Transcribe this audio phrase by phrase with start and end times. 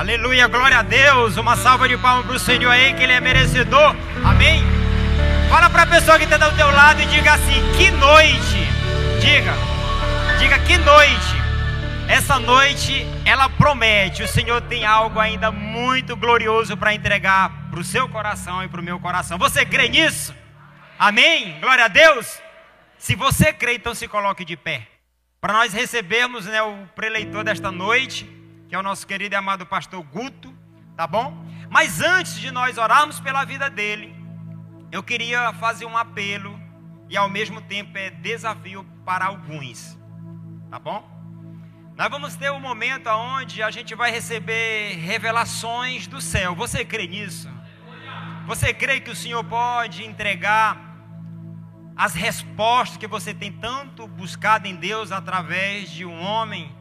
[0.00, 1.36] Aleluia, glória a Deus.
[1.36, 3.94] Uma salva de palmas para o Senhor aí, que Ele é merecedor.
[4.24, 4.64] Amém.
[5.50, 8.66] Fala para a pessoa que está do teu lado e diga assim: que noite.
[9.20, 9.52] Diga,
[10.38, 11.36] diga que noite.
[12.08, 14.22] Essa noite ela promete.
[14.22, 18.80] O Senhor tem algo ainda muito glorioso para entregar para o seu coração e para
[18.80, 19.36] o meu coração.
[19.36, 20.34] Você crê nisso?
[20.98, 21.60] Amém?
[21.60, 22.40] Glória a Deus.
[22.96, 24.88] Se você crê, então se coloque de pé.
[25.42, 28.39] Para nós recebermos né, o preleitor desta noite,
[28.70, 30.56] que é o nosso querido e amado pastor Guto,
[30.96, 31.44] tá bom?
[31.68, 34.14] Mas antes de nós orarmos pela vida dele,
[34.92, 36.56] eu queria fazer um apelo
[37.08, 39.98] e ao mesmo tempo é desafio para alguns,
[40.70, 41.04] tá bom?
[41.96, 46.54] Nós vamos ter um momento onde a gente vai receber revelações do céu.
[46.54, 47.50] Você crê nisso?
[48.46, 50.78] Você crê que o Senhor pode entregar
[51.96, 56.72] as respostas que você tem tanto buscado em Deus através de um homem,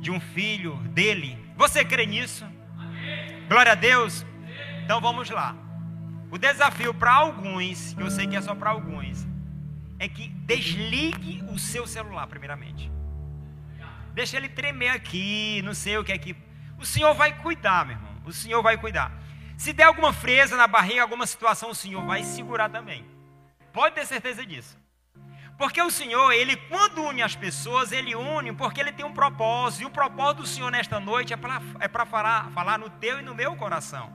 [0.00, 1.38] de um filho dele.
[1.56, 2.44] Você crê nisso?
[2.76, 3.46] Amém.
[3.48, 4.24] Glória a Deus.
[4.84, 5.56] Então vamos lá.
[6.30, 9.26] O desafio para alguns, que eu sei que é só para alguns,
[9.98, 12.90] é que desligue o seu celular, primeiramente.
[14.12, 16.36] Deixa ele tremer aqui, não sei o que é que.
[16.78, 18.22] O Senhor vai cuidar, meu irmão.
[18.24, 19.12] O Senhor vai cuidar.
[19.56, 23.04] Se der alguma fresa na barriga, alguma situação, o Senhor vai segurar também.
[23.72, 24.78] Pode ter certeza disso.
[25.58, 29.82] Porque o Senhor, Ele quando une as pessoas, Ele une porque Ele tem um propósito.
[29.82, 33.22] E o propósito do Senhor nesta noite é para é falar, falar no teu e
[33.22, 34.12] no meu coração.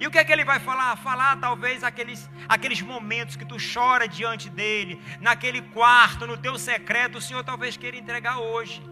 [0.00, 0.96] E o que é que Ele vai falar?
[0.96, 7.18] Falar talvez aqueles, aqueles momentos que tu chora diante dEle, naquele quarto, no teu secreto,
[7.18, 8.82] o Senhor talvez queira entregar hoje.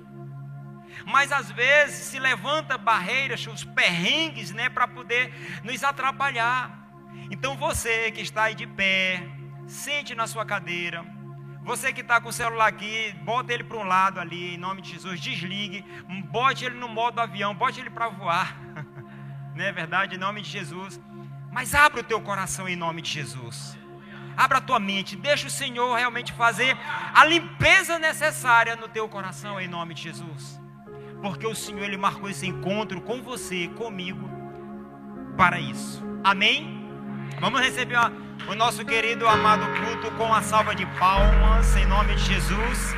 [1.07, 6.87] Mas às vezes se levanta barreiras, os perrengues, né, para poder nos atrapalhar.
[7.31, 9.23] Então você que está aí de pé,
[9.67, 11.05] Sente na sua cadeira.
[11.67, 14.81] Você que está com o celular aqui, bota ele para um lado ali, em nome
[14.81, 15.21] de Jesus.
[15.21, 15.85] Desligue,
[16.31, 18.57] bote ele no modo avião, bote ele para voar.
[19.53, 20.15] Não é verdade?
[20.15, 21.01] Em nome de Jesus.
[21.51, 23.77] Mas abra o teu coração em nome de Jesus.
[24.37, 26.79] Abra a tua mente, deixa o Senhor realmente fazer
[27.13, 30.61] a limpeza necessária no teu coração em nome de Jesus.
[31.21, 34.31] Porque o Senhor ele marcou esse encontro com você, comigo,
[35.37, 36.01] para isso.
[36.23, 36.87] Amém?
[37.41, 42.15] Vamos receber uma o nosso querido amado culto com a salva de palmas, em nome
[42.15, 42.95] de Jesus.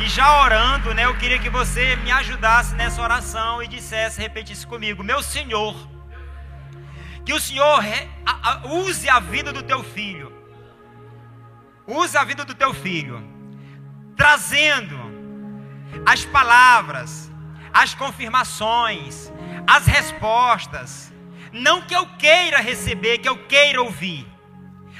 [0.00, 4.64] E já orando, né, eu queria que você me ajudasse nessa oração e dissesse, repetisse
[4.66, 5.74] comigo: Meu Senhor,
[7.24, 7.82] que o Senhor
[8.64, 10.32] use a vida do teu filho,
[11.86, 13.20] use a vida do teu filho,
[14.16, 14.96] trazendo
[16.06, 17.30] as palavras,
[17.72, 19.32] as confirmações,
[19.66, 21.12] as respostas,
[21.52, 24.37] não que eu queira receber, que eu queira ouvir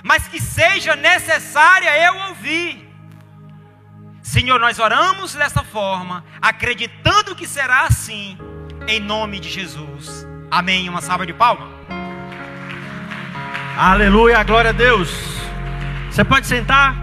[0.03, 2.89] mas que seja necessária eu ouvir.
[4.23, 8.37] Senhor, nós oramos dessa forma, acreditando que será assim,
[8.87, 10.27] em nome de Jesus.
[10.51, 10.89] Amém.
[10.89, 11.69] Uma salva de palmas.
[13.77, 15.11] Aleluia, glória a Deus.
[16.11, 16.97] Você pode sentar?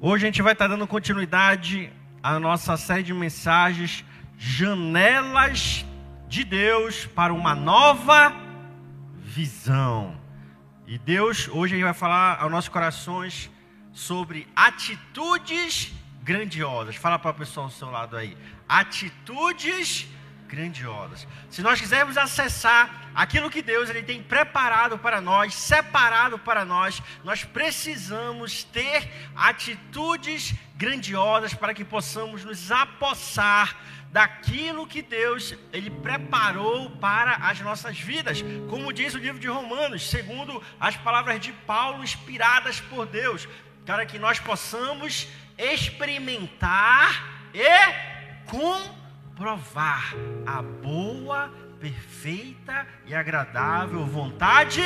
[0.00, 4.04] Hoje a gente vai estar dando continuidade à nossa série de mensagens
[4.36, 5.84] Janelas
[6.28, 8.32] de Deus para uma nova
[9.16, 10.16] visão.
[10.86, 13.50] E Deus hoje vai falar aos nossos corações
[13.92, 16.96] sobre atitudes grandiosas.
[16.96, 18.36] Fala para o pessoal ao seu lado aí.
[18.68, 20.18] Atitudes grandiosas.
[21.50, 27.02] Se nós quisermos acessar aquilo que Deus ele tem preparado para nós, separado para nós,
[27.22, 33.76] nós precisamos ter atitudes grandiosas para que possamos nos apossar
[34.10, 40.08] daquilo que Deus ele preparou para as nossas vidas, como diz o livro de Romanos,
[40.08, 43.46] segundo as palavras de Paulo inspiradas por Deus,
[43.84, 48.48] para que nós possamos experimentar e
[49.38, 51.48] comprovar a boa,
[51.80, 54.82] perfeita e agradável vontade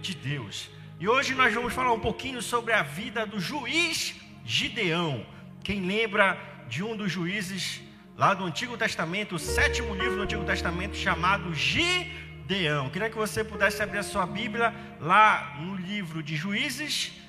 [0.00, 0.70] de Deus.
[1.00, 5.26] E hoje nós vamos falar um pouquinho sobre a vida do juiz Gideão.
[5.64, 6.38] Quem lembra
[6.68, 7.82] de um dos juízes
[8.16, 12.88] lá do Antigo Testamento, o sétimo livro do Antigo Testamento, chamado Gideão.
[12.88, 17.20] Queria que você pudesse abrir a sua Bíblia lá no livro de Juízes,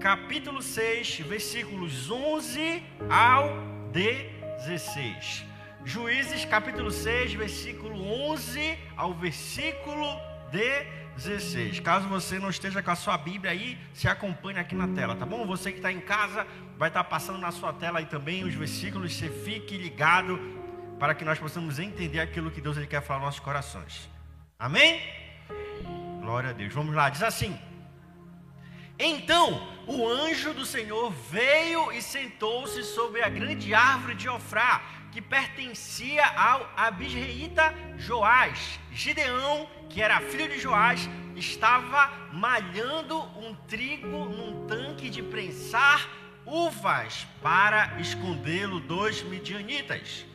[0.00, 3.48] capítulo 6, versículos 11 ao
[3.92, 5.53] 16.
[5.84, 7.96] Juízes, capítulo 6, versículo
[8.30, 10.06] 11 ao versículo
[10.50, 11.04] 16.
[11.16, 11.80] 16.
[11.80, 15.24] Caso você não esteja com a sua Bíblia aí, se acompanhe aqui na tela, tá
[15.24, 15.46] bom?
[15.46, 16.46] Você que está em casa,
[16.76, 19.14] vai estar tá passando na sua tela aí também os versículos.
[19.14, 20.38] Você fique ligado
[20.98, 24.08] para que nós possamos entender aquilo que Deus ele quer falar nos nossos corações.
[24.58, 25.00] Amém?
[26.20, 26.72] Glória a Deus.
[26.72, 27.56] Vamos lá, diz assim:
[28.98, 34.82] Então o anjo do Senhor veio e sentou-se sobre a grande árvore de Ofrá,
[35.14, 38.80] que pertencia ao abisreíta Joás.
[38.90, 46.10] Gideão, que era filho de Joás, estava malhando um trigo num tanque de prensar
[46.44, 50.26] uvas para escondê-lo dos midianitas.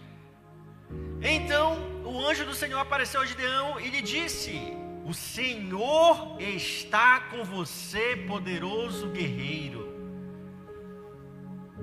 [1.21, 4.57] Então o anjo do Senhor apareceu a Gideão e lhe disse:
[5.03, 9.89] O Senhor está com você, poderoso guerreiro.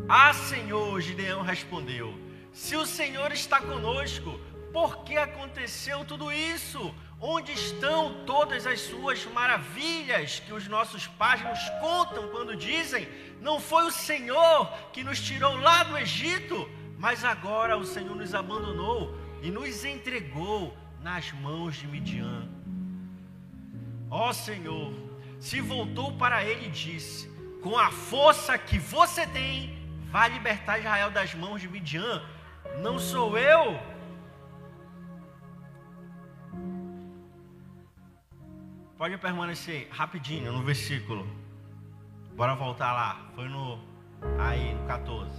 [0.08, 2.25] Ah, Senhor, Gideão respondeu:
[2.56, 4.40] Se o Senhor está conosco,
[4.72, 6.94] por que aconteceu tudo isso?
[7.20, 13.06] Onde estão todas as suas maravilhas que os nossos pais nos contam quando dizem:
[13.42, 16.66] Não foi o Senhor que nos tirou lá do Egito,
[16.98, 22.48] mas agora o Senhor nos abandonou e nos entregou nas mãos de Midian.
[24.10, 24.94] Ó Senhor,
[25.38, 27.28] se voltou para ele e disse:
[27.62, 29.78] Com a força que você tem,
[30.10, 32.22] vai libertar Israel das mãos de Midian.
[32.78, 33.78] Não sou eu
[38.96, 41.28] Pode permanecer rapidinho no versículo.
[42.34, 43.30] Bora voltar lá.
[43.34, 43.78] Foi no
[44.38, 45.30] aí no 14.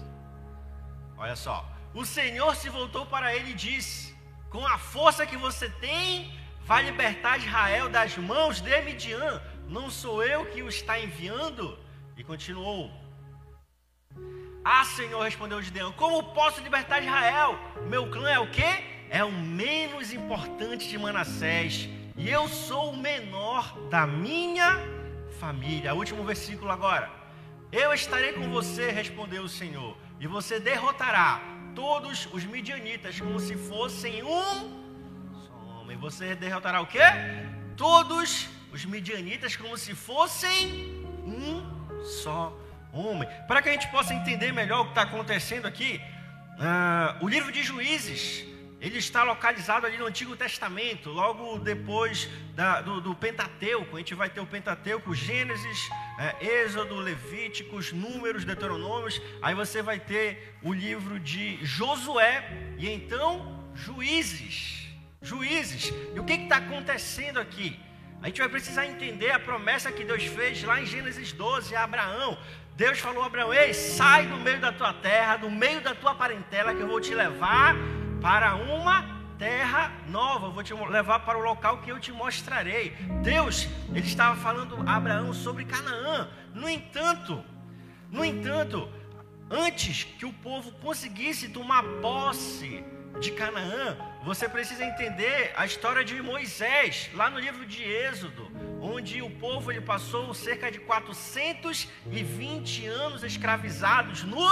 [1.17, 1.67] Olha só.
[1.91, 4.15] O Senhor se voltou para ele e disse:
[4.51, 6.31] Com a força que você tem,
[6.65, 9.41] vai libertar Israel das mãos de Midian.
[9.67, 11.79] Não sou eu que o está enviando?
[12.15, 12.91] E continuou.
[14.69, 17.57] Ah, Senhor, respondeu Gideão: Como posso libertar Israel?
[17.87, 18.83] Meu clã é o quê?
[19.09, 21.87] É o menos importante de Manassés
[22.17, 24.77] e eu sou o menor da minha
[25.39, 25.95] família.
[25.95, 27.09] Último versículo agora.
[27.71, 31.41] Eu estarei com você, respondeu o Senhor, e você derrotará
[31.73, 34.51] todos os midianitas como se fossem um
[35.45, 35.95] só homem.
[35.95, 37.07] Você derrotará o quê?
[37.77, 42.66] Todos os midianitas como se fossem um só homem.
[43.47, 46.01] Para que a gente possa entender melhor o que está acontecendo aqui,
[46.59, 48.45] uh, o livro de Juízes
[48.79, 53.95] ele está localizado ali no Antigo Testamento, logo depois da, do, do, Pentateuco.
[53.95, 55.89] A gente vai ter o Pentateuco, Gênesis,
[56.19, 59.19] é, Êxodo, Levíticos, Números, Deuteronômios.
[59.41, 62.47] Aí você vai ter o livro de Josué
[62.77, 64.87] e então Juízes.
[65.23, 65.91] Juízes.
[66.13, 67.79] E o que está acontecendo aqui?
[68.21, 71.83] A gente vai precisar entender a promessa que Deus fez lá em Gênesis 12 a
[71.83, 72.37] Abraão.
[72.77, 76.13] Deus falou a Abraão: Ei, sai do meio da tua terra, do meio da tua
[76.13, 77.75] parentela, que eu vou te levar
[78.21, 79.03] para uma
[79.39, 80.45] terra nova.
[80.45, 82.91] Eu vou te levar para o local que eu te mostrarei.
[83.23, 86.29] Deus, ele estava falando a Abraão sobre Canaã.
[86.53, 87.43] No entanto,
[88.11, 88.87] no entanto,
[89.49, 92.85] antes que o povo conseguisse tomar posse
[93.19, 93.97] de Canaã,
[94.27, 98.51] você precisa entender a história de Moisés, lá no livro de Êxodo,
[98.81, 104.45] onde o povo ele passou cerca de 420 anos escravizados no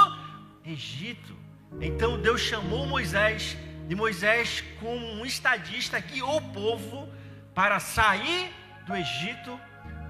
[0.66, 1.36] Egito.
[1.82, 3.58] Então Deus chamou Moisés,
[3.90, 7.10] e Moisés, como um estadista, guiou o povo
[7.54, 8.54] para sair
[8.86, 9.60] do Egito,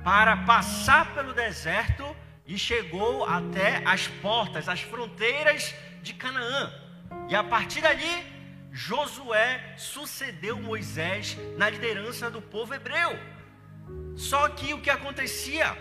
[0.04, 2.06] para passar pelo deserto
[2.46, 5.74] e chegou até as portas, as fronteiras
[6.04, 6.72] de Canaã.
[7.28, 8.35] E a partir dali,
[8.76, 13.18] Josué sucedeu Moisés na liderança do povo hebreu.
[14.16, 15.78] Só que o que acontecia?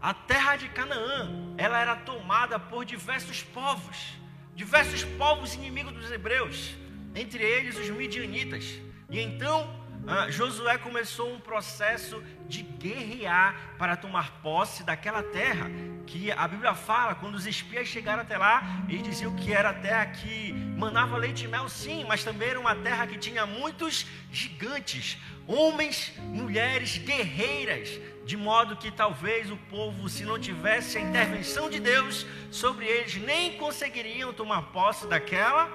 [0.00, 4.22] A terra de Canaã, ela era tomada por diversos povos
[4.54, 6.74] diversos povos inimigos dos hebreus,
[7.14, 8.64] entre eles os midianitas.
[9.10, 9.68] E então
[10.06, 15.70] ah, Josué começou um processo de guerrear para tomar posse daquela terra
[16.06, 19.74] que a Bíblia fala, quando os espias chegaram até lá, eles diziam que era a
[19.74, 24.06] terra que manava leite e mel, sim, mas também era uma terra que tinha muitos
[24.30, 31.70] gigantes, homens, mulheres, guerreiras, de modo que talvez o povo, se não tivesse a intervenção
[31.70, 35.70] de Deus sobre eles, nem conseguiriam tomar posse daquela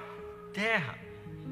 [0.52, 1.09] terra.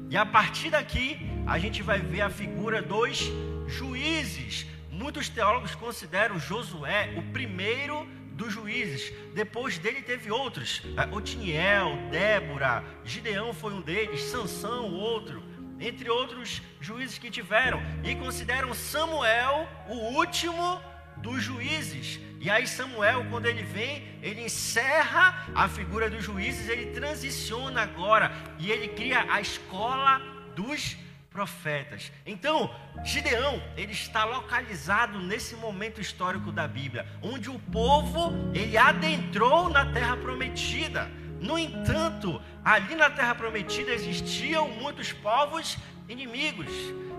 [0.09, 3.31] E a partir daqui, a gente vai ver a figura dos
[3.67, 4.65] juízes.
[4.91, 9.13] Muitos teólogos consideram Josué o primeiro dos juízes.
[9.33, 16.61] Depois dele teve outros: é, Otiniel, Débora, Gideão foi um deles, Sansão, outro entre outros
[16.81, 20.81] juízes que tiveram, e consideram Samuel o último
[21.17, 22.19] dos juízes.
[22.39, 28.31] E aí Samuel, quando ele vem, ele encerra a figura dos juízes, ele transiciona agora
[28.57, 30.21] e ele cria a escola
[30.55, 30.97] dos
[31.29, 32.11] profetas.
[32.25, 39.69] Então, Gideão, ele está localizado nesse momento histórico da Bíblia, onde o povo ele adentrou
[39.69, 41.09] na terra prometida.
[41.39, 45.77] No entanto, ali na terra prometida existiam muitos povos
[46.07, 46.71] inimigos.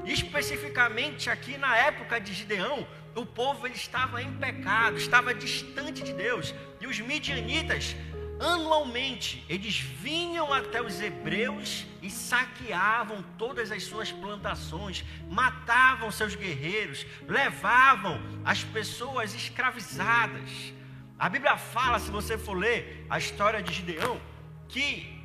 [0.05, 6.13] Especificamente aqui na época de Gideão, o povo ele estava em pecado, estava distante de
[6.13, 6.55] Deus.
[6.81, 7.97] E os midianitas,
[8.39, 17.05] anualmente, eles vinham até os hebreus e saqueavam todas as suas plantações, matavam seus guerreiros,
[17.29, 20.73] levavam as pessoas escravizadas.
[21.19, 24.21] A Bíblia fala, se você for ler a história de Gideão,
[24.69, 25.21] que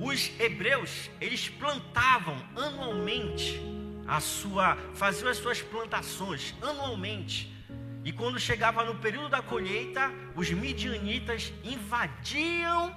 [0.00, 3.77] os hebreus, eles plantavam anualmente
[4.08, 7.54] a sua, faziam as suas plantações anualmente.
[8.02, 12.96] E quando chegava no período da colheita, os midianitas invadiam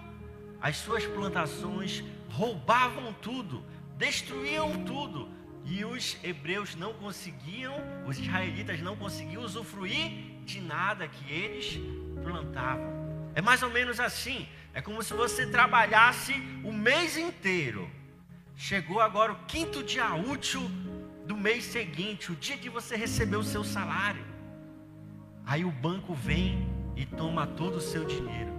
[0.62, 3.62] as suas plantações, roubavam tudo,
[3.98, 5.30] destruíam tudo.
[5.66, 7.76] E os hebreus não conseguiam,
[8.08, 10.12] os israelitas não conseguiam usufruir
[10.46, 11.80] de nada que eles
[12.24, 12.90] plantavam.
[13.36, 14.48] É mais ou menos assim.
[14.74, 17.90] É como se você trabalhasse o mês inteiro.
[18.56, 20.70] Chegou agora o quinto dia útil
[21.26, 24.26] do mês seguinte, o dia que você recebeu o seu salário.
[25.46, 28.52] Aí o banco vem e toma todo o seu dinheiro.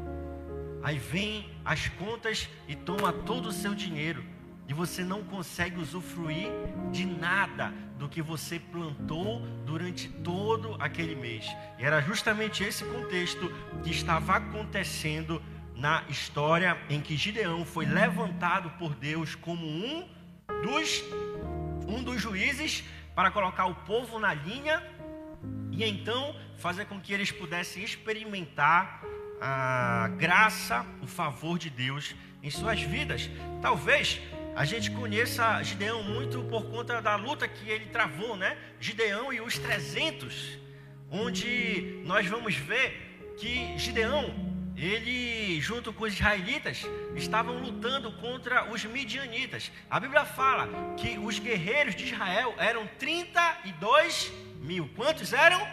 [0.82, 4.24] Aí vem as contas e toma todo o seu dinheiro.
[4.68, 6.48] E você não consegue usufruir
[6.90, 11.46] de nada do que você plantou durante todo aquele mês.
[11.78, 13.52] E era justamente esse contexto
[13.82, 15.42] que estava acontecendo
[15.74, 20.08] na história em que Gideão foi levantado por Deus como um
[20.62, 21.02] dos
[21.88, 22.84] um dos juízes
[23.14, 24.82] para colocar o povo na linha
[25.70, 29.02] e então fazer com que eles pudessem experimentar
[29.40, 33.28] a graça, o favor de Deus em suas vidas.
[33.60, 34.20] Talvez
[34.54, 38.56] a gente conheça Gideão muito por conta da luta que ele travou, né?
[38.78, 40.58] Gideão e os 300,
[41.10, 44.51] onde nós vamos ver que Gideão
[44.82, 46.84] ele, junto com os israelitas,
[47.14, 49.70] estavam lutando contra os midianitas.
[49.88, 54.90] A Bíblia fala que os guerreiros de Israel eram 32 mil.
[54.96, 55.64] Quantos eram?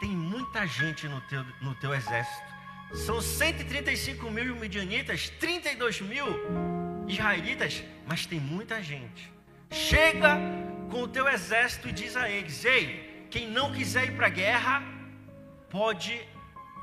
[0.00, 2.49] tem muita gente no teu, no teu exército.
[2.92, 6.26] São 135 mil midianitas, 32 mil
[7.06, 9.32] israelitas, mas tem muita gente.
[9.70, 10.36] Chega
[10.90, 14.30] com o teu exército e diz a eles: Ei, quem não quiser ir para a
[14.30, 14.82] guerra,
[15.68, 16.20] pode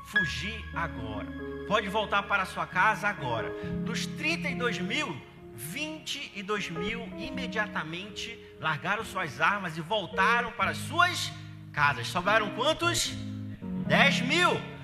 [0.06, 1.26] fugir agora.
[1.66, 3.50] Pode voltar para sua casa agora.
[3.84, 5.14] Dos 32 mil,
[5.54, 11.30] 22 mil imediatamente largaram suas armas e voltaram para as suas
[11.72, 12.06] casas.
[12.06, 13.12] Sobraram quantos?
[13.86, 14.77] 10 mil.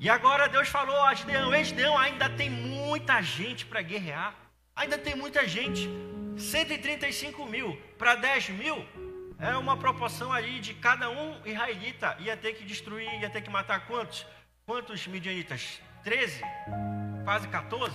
[0.00, 4.32] E agora Deus falou a Gideão, Gideão, ainda tem muita gente para guerrear.
[4.76, 5.90] Ainda tem muita gente.
[6.36, 8.86] 135 mil para 10 mil
[9.40, 13.50] é uma proporção ali de cada um israelita ia ter que destruir, ia ter que
[13.50, 14.24] matar quantos?
[14.64, 15.80] Quantos midianitas?
[16.04, 16.42] 13?
[17.24, 17.92] Quase 14?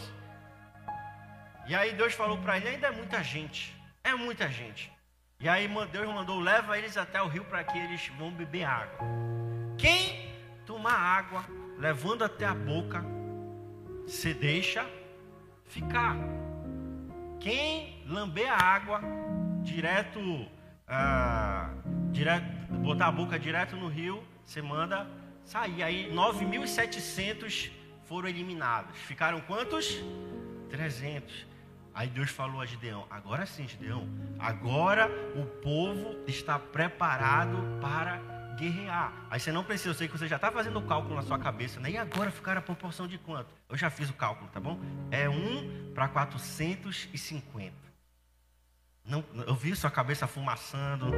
[1.66, 3.74] E aí Deus falou para ele, ainda é muita gente.
[4.04, 4.92] É muita gente.
[5.40, 9.00] E aí Deus mandou, leva eles até o rio para que eles vão beber água.
[9.78, 10.34] Quem
[10.66, 11.46] tomar água
[11.84, 13.04] levando até a boca,
[14.08, 14.90] se deixa
[15.66, 16.16] ficar.
[17.42, 19.02] Quem lamber a água
[19.62, 20.48] direto,
[20.88, 21.72] ah,
[22.10, 25.06] direto, botar a boca direto no rio, você manda
[25.44, 25.84] sair.
[25.84, 27.70] Aí 9.700
[28.06, 28.98] foram eliminados.
[29.00, 30.02] Ficaram quantos?
[30.70, 31.46] 300.
[31.94, 34.08] Aí Deus falou a Gideão: agora sim, Gideão,
[34.40, 39.12] agora o povo está preparado para guerrear.
[39.30, 41.40] Aí você não precisa, eu sei que você já está fazendo o cálculo na sua
[41.40, 41.92] cabeça, né?
[41.92, 43.54] E agora ficar a proporção de quanto?
[43.70, 44.80] Eu já fiz o cálculo, tá bom?
[45.12, 47.74] É 1 para 450.
[49.06, 51.12] Não, eu vi sua cabeça fumaçando.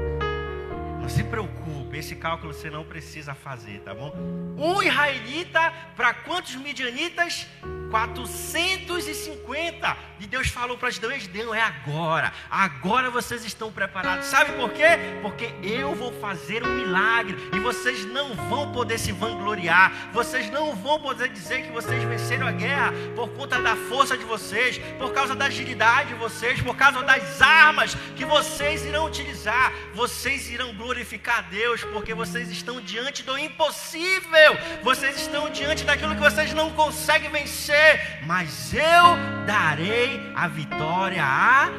[1.05, 4.12] Não se preocupe, esse cálculo você não precisa fazer, tá bom?
[4.57, 7.45] Um israelita para quantos midianitas?
[7.91, 9.97] 450.
[10.19, 12.33] E Deus falou para Gideão: Gideão, é agora.
[12.50, 14.25] Agora vocês estão preparados.
[14.25, 14.97] Sabe por quê?
[15.21, 17.38] Porque eu vou fazer um milagre.
[17.53, 20.09] E vocês não vão poder se vangloriar.
[20.12, 24.25] Vocês não vão poder dizer que vocês venceram a guerra por conta da força de
[24.25, 29.71] vocês, por causa da agilidade de vocês, por causa das armas que vocês irão utilizar.
[29.93, 30.94] Vocês irão glorificar
[31.31, 34.57] a Deus, porque vocês estão diante do impossível.
[34.83, 41.69] Vocês estão diante daquilo que vocês não conseguem vencer mas eu darei a vitória a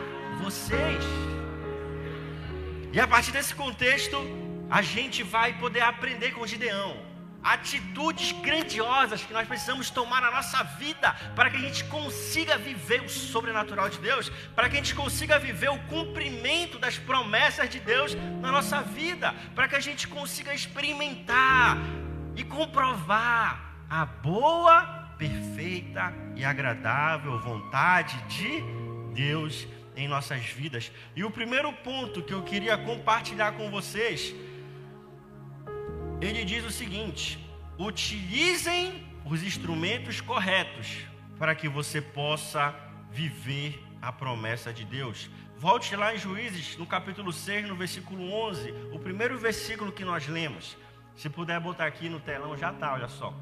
[0.42, 1.04] vocês.
[2.92, 4.16] E a partir desse contexto,
[4.70, 7.05] a gente vai poder aprender com Gideão
[7.46, 13.02] atitudes grandiosas que nós precisamos tomar na nossa vida para que a gente consiga viver
[13.02, 17.78] o sobrenatural de Deus, para que a gente consiga viver o cumprimento das promessas de
[17.78, 21.78] Deus na nossa vida, para que a gente consiga experimentar
[22.34, 28.60] e comprovar a boa, perfeita e agradável vontade de
[29.14, 30.90] Deus em nossas vidas.
[31.14, 34.34] E o primeiro ponto que eu queria compartilhar com vocês,
[36.20, 37.38] ele diz o seguinte:
[37.78, 40.98] utilizem os instrumentos corretos
[41.38, 42.74] para que você possa
[43.10, 45.30] viver a promessa de Deus.
[45.58, 50.26] Volte lá em Juízes, no capítulo 6, no versículo 11, o primeiro versículo que nós
[50.26, 50.76] lemos.
[51.16, 53.34] Se puder botar aqui no telão, já está, olha só.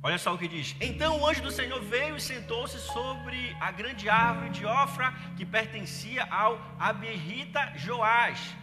[0.00, 3.72] Olha só o que diz: Então o anjo do Senhor veio e sentou-se sobre a
[3.72, 8.56] grande árvore de Ofra que pertencia ao Abirrita Joás.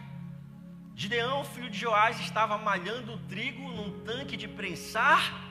[0.98, 5.44] Gideão, filho de Joás, estava malhando trigo num tanque de prensar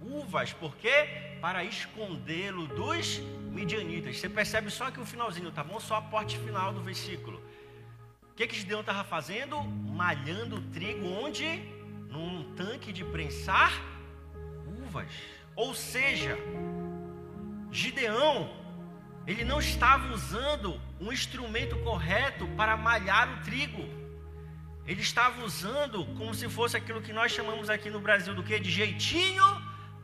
[0.00, 3.20] uvas, porque para escondê-lo dos
[3.52, 4.18] midianitas.
[4.18, 5.78] Você percebe só que o finalzinho, tá bom?
[5.78, 7.40] Só a parte final do versículo.
[8.32, 9.62] O que que Gideão estava fazendo?
[9.62, 11.46] Malhando o trigo onde?
[12.10, 13.80] Num tanque de prensar
[14.84, 15.12] uvas.
[15.54, 16.36] Ou seja,
[17.70, 18.50] Gideão,
[19.28, 23.97] ele não estava usando um instrumento correto para malhar o trigo.
[24.88, 28.58] Ele estava usando como se fosse aquilo que nós chamamos aqui no Brasil do que?
[28.58, 29.44] De jeitinho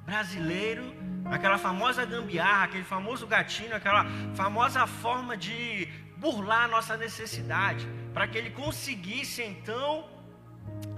[0.04, 0.84] brasileiro,
[1.24, 5.88] aquela famosa gambiarra, aquele famoso gatinho, aquela famosa forma de
[6.18, 10.06] burlar a nossa necessidade, para que ele conseguisse então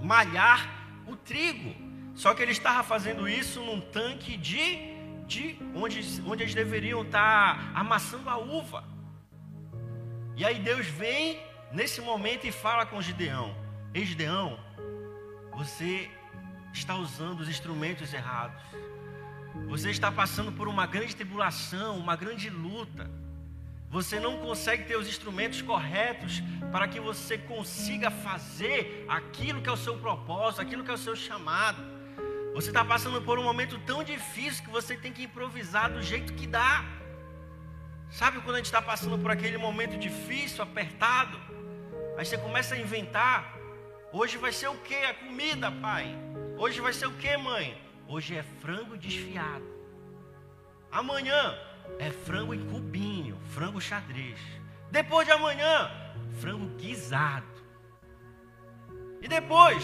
[0.01, 0.59] malhar
[1.07, 1.73] o trigo.
[2.13, 4.65] Só que ele estava fazendo isso num tanque de,
[5.25, 8.83] de onde, onde eles deveriam estar amassando a uva.
[10.35, 11.39] E aí Deus vem
[11.71, 13.55] nesse momento e fala com Gideão:
[13.97, 14.59] Ei Gideão,
[15.53, 16.07] você
[16.71, 18.61] está usando os instrumentos errados.
[19.67, 23.09] Você está passando por uma grande tribulação, uma grande luta.
[23.89, 29.71] Você não consegue ter os instrumentos corretos para que você consiga fazer aquilo que é
[29.71, 31.81] o seu propósito, aquilo que é o seu chamado.
[32.53, 36.33] Você está passando por um momento tão difícil que você tem que improvisar do jeito
[36.33, 36.85] que dá.
[38.11, 41.41] Sabe quando a gente está passando por aquele momento difícil, apertado?
[42.15, 43.56] Aí você começa a inventar.
[44.11, 44.95] Hoje vai ser o que?
[44.95, 46.17] A comida, pai.
[46.57, 47.77] Hoje vai ser o que, mãe?
[48.07, 49.65] Hoje é frango desfiado.
[50.89, 51.57] Amanhã
[51.99, 54.39] é frango em cubinho, frango xadrez.
[54.89, 55.91] Depois de amanhã,
[56.39, 57.45] frango guisado.
[59.21, 59.83] E depois?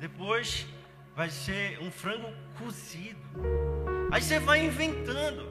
[0.00, 0.66] Depois
[1.14, 3.20] vai ser um frango cozido.
[4.10, 5.48] Aí você vai inventando.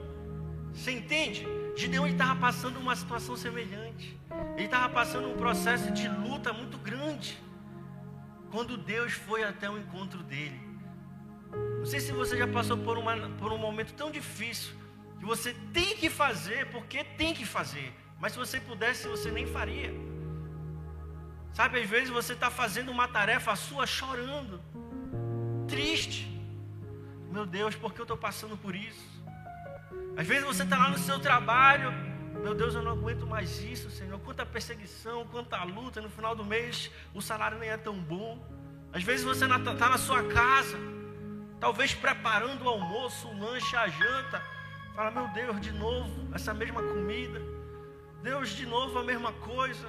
[0.74, 1.46] Você entende?
[1.74, 4.20] Gideão estava passando uma situação semelhante.
[4.54, 7.49] Ele estava passando um processo de luta muito grande.
[8.50, 10.60] Quando Deus foi até o encontro dele.
[11.78, 14.74] Não sei se você já passou por, uma, por um momento tão difícil
[15.18, 17.94] que você tem que fazer porque tem que fazer.
[18.18, 19.92] Mas se você pudesse, você nem faria.
[21.52, 24.60] Sabe, às vezes você está fazendo uma tarefa sua chorando
[25.68, 26.28] triste.
[27.30, 29.08] Meu Deus, por que eu estou passando por isso?
[30.16, 31.92] Às vezes você está lá no seu trabalho,
[32.42, 34.18] meu Deus, eu não aguento mais isso, Senhor.
[34.20, 38.38] Quanta perseguição, quanta luta, no final do mês o salário nem é tão bom.
[38.92, 40.76] Às vezes você está na sua casa,
[41.60, 44.42] talvez preparando o almoço, o lanche, a janta.
[44.94, 47.40] Fala, meu Deus, de novo, essa mesma comida.
[48.22, 49.88] Deus, de novo a mesma coisa.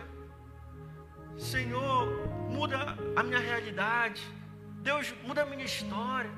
[1.38, 2.08] Senhor,
[2.50, 4.22] muda a minha realidade.
[4.82, 6.32] Deus muda a minha história.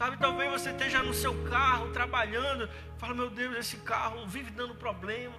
[0.00, 4.74] Sabe, talvez você esteja no seu carro trabalhando, fala, meu Deus, esse carro vive dando
[4.74, 5.36] problema,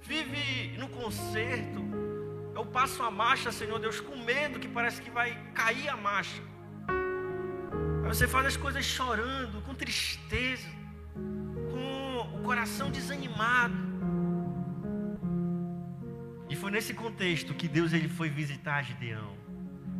[0.00, 1.80] vive no conserto.
[2.54, 6.40] Eu passo a marcha, Senhor Deus, com medo que parece que vai cair a marcha.
[8.04, 10.68] Aí você faz as coisas chorando, com tristeza,
[11.72, 13.74] com o coração desanimado.
[16.48, 19.47] E foi nesse contexto que Deus ele foi visitar Gideão.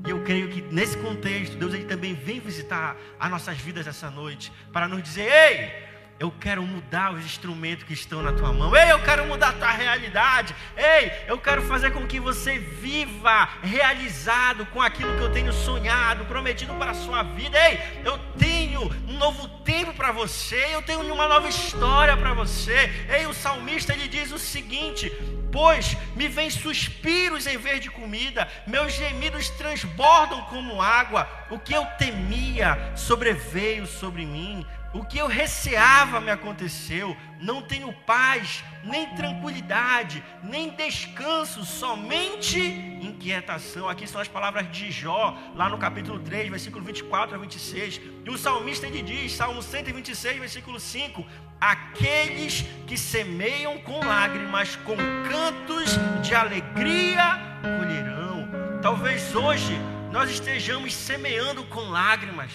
[0.09, 4.11] E eu creio que nesse contexto, Deus ele também vem visitar as nossas vidas essa
[4.11, 5.71] noite para nos dizer: ei,
[6.19, 8.75] eu quero mudar os instrumentos que estão na tua mão.
[8.75, 10.57] Ei, eu quero mudar a tua realidade.
[10.75, 16.25] Ei, eu quero fazer com que você viva realizado com aquilo que eu tenho sonhado,
[16.25, 17.59] prometido para a sua vida.
[17.69, 20.71] Ei, eu tenho um novo tempo para você.
[20.73, 22.91] Eu tenho uma nova história para você.
[23.15, 25.13] Ei, o salmista ele diz o seguinte:
[25.51, 31.29] Pois me vêm suspiros em vez de comida, meus gemidos transbordam como água.
[31.51, 37.17] O que eu temia sobreveio sobre mim, o que eu receava me aconteceu.
[37.41, 43.89] Não tenho paz, nem tranquilidade, nem descanso, somente inquietação.
[43.89, 48.01] Aqui são as palavras de Jó, lá no capítulo 3, versículo 24 a 26.
[48.25, 51.25] E o salmista ele diz, Salmo 126, versículo 5:
[51.61, 54.97] Aqueles que semeiam com lágrimas, com
[55.29, 58.49] cantos de alegria colherão.
[58.81, 59.79] Talvez hoje
[60.13, 62.51] nós estejamos semeando com lágrimas,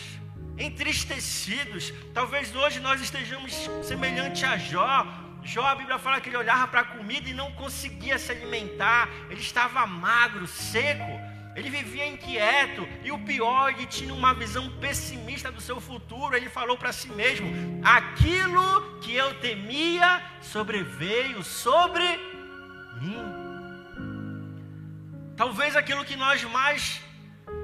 [0.57, 1.93] entristecidos.
[2.13, 5.05] Talvez hoje nós estejamos semelhante a Jó.
[5.43, 9.09] Jó, a Bíblia fala que ele olhava para a comida e não conseguia se alimentar.
[9.29, 11.19] Ele estava magro, seco.
[11.55, 16.35] Ele vivia inquieto e o pior, ele tinha uma visão pessimista do seu futuro.
[16.35, 17.47] Ele falou para si mesmo:
[17.83, 22.03] aquilo que eu temia sobreveio sobre
[22.99, 23.23] mim.
[25.35, 27.01] Talvez aquilo que nós mais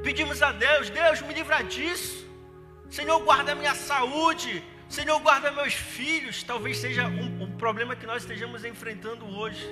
[0.03, 2.27] pedimos a Deus: Deus, me livra disso.
[2.89, 4.63] Senhor, guarda minha saúde.
[4.87, 6.41] Senhor, guarda meus filhos.
[6.41, 9.63] Talvez seja um, um problema que nós estejamos enfrentando hoje.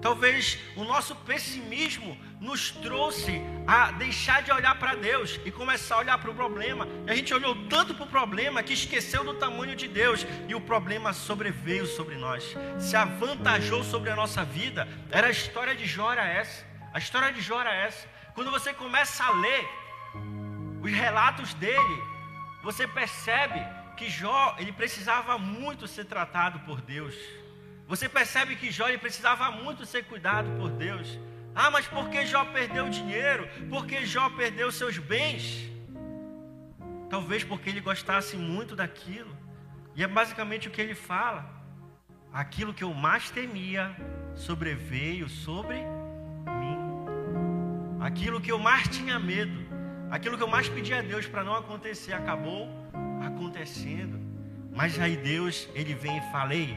[0.00, 5.98] Talvez o nosso pessimismo nos trouxe a deixar de olhar para Deus e começar a
[5.98, 6.88] olhar para o problema.
[7.06, 10.54] E a gente olhou tanto para o problema que esqueceu do tamanho de Deus e
[10.54, 14.88] o problema sobreveio sobre nós, se avantajou sobre a nossa vida.
[15.10, 16.64] Era a história de Jó era essa.
[16.94, 18.08] A história de Jó era essa.
[18.34, 19.68] Quando você começa a ler
[20.82, 22.02] os relatos dele,
[22.62, 23.60] você percebe
[23.96, 27.14] que Jó ele precisava muito ser tratado por Deus.
[27.86, 31.18] Você percebe que Jó ele precisava muito ser cuidado por Deus.
[31.54, 33.48] Ah, mas por que Jó perdeu dinheiro?
[33.68, 35.68] Por que Jó perdeu seus bens?
[37.08, 39.36] Talvez porque ele gostasse muito daquilo.
[39.96, 41.44] E é basicamente o que ele fala.
[42.32, 43.94] Aquilo que eu mais temia
[44.36, 45.78] sobreveio sobre.
[48.10, 49.56] Aquilo que eu mais tinha medo,
[50.10, 52.68] aquilo que eu mais pedia a Deus para não acontecer, acabou
[53.24, 54.18] acontecendo.
[54.74, 56.76] Mas aí Deus, ele vem e fala: Ei,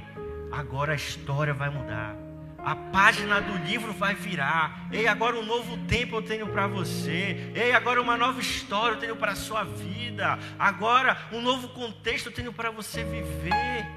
[0.51, 2.15] agora a história vai mudar.
[2.59, 4.87] A página do livro vai virar.
[4.91, 7.51] Ei, agora um novo tempo eu tenho para você.
[7.55, 10.37] Ei, agora uma nova história eu tenho para a sua vida.
[10.59, 13.87] Agora um novo contexto eu tenho para você viver.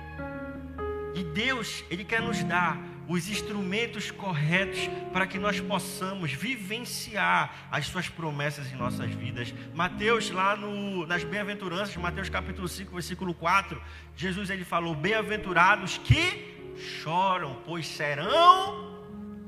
[1.14, 7.87] E Deus, Ele quer nos dar os instrumentos corretos para que nós possamos vivenciar as
[7.87, 9.55] suas promessas em nossas vidas.
[9.75, 13.81] Mateus, lá no, nas bem-aventuranças, Mateus capítulo 5, versículo 4,
[14.16, 18.97] Jesus ele falou: Bem-aventurados que choram, pois serão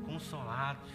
[0.07, 0.91] consolados.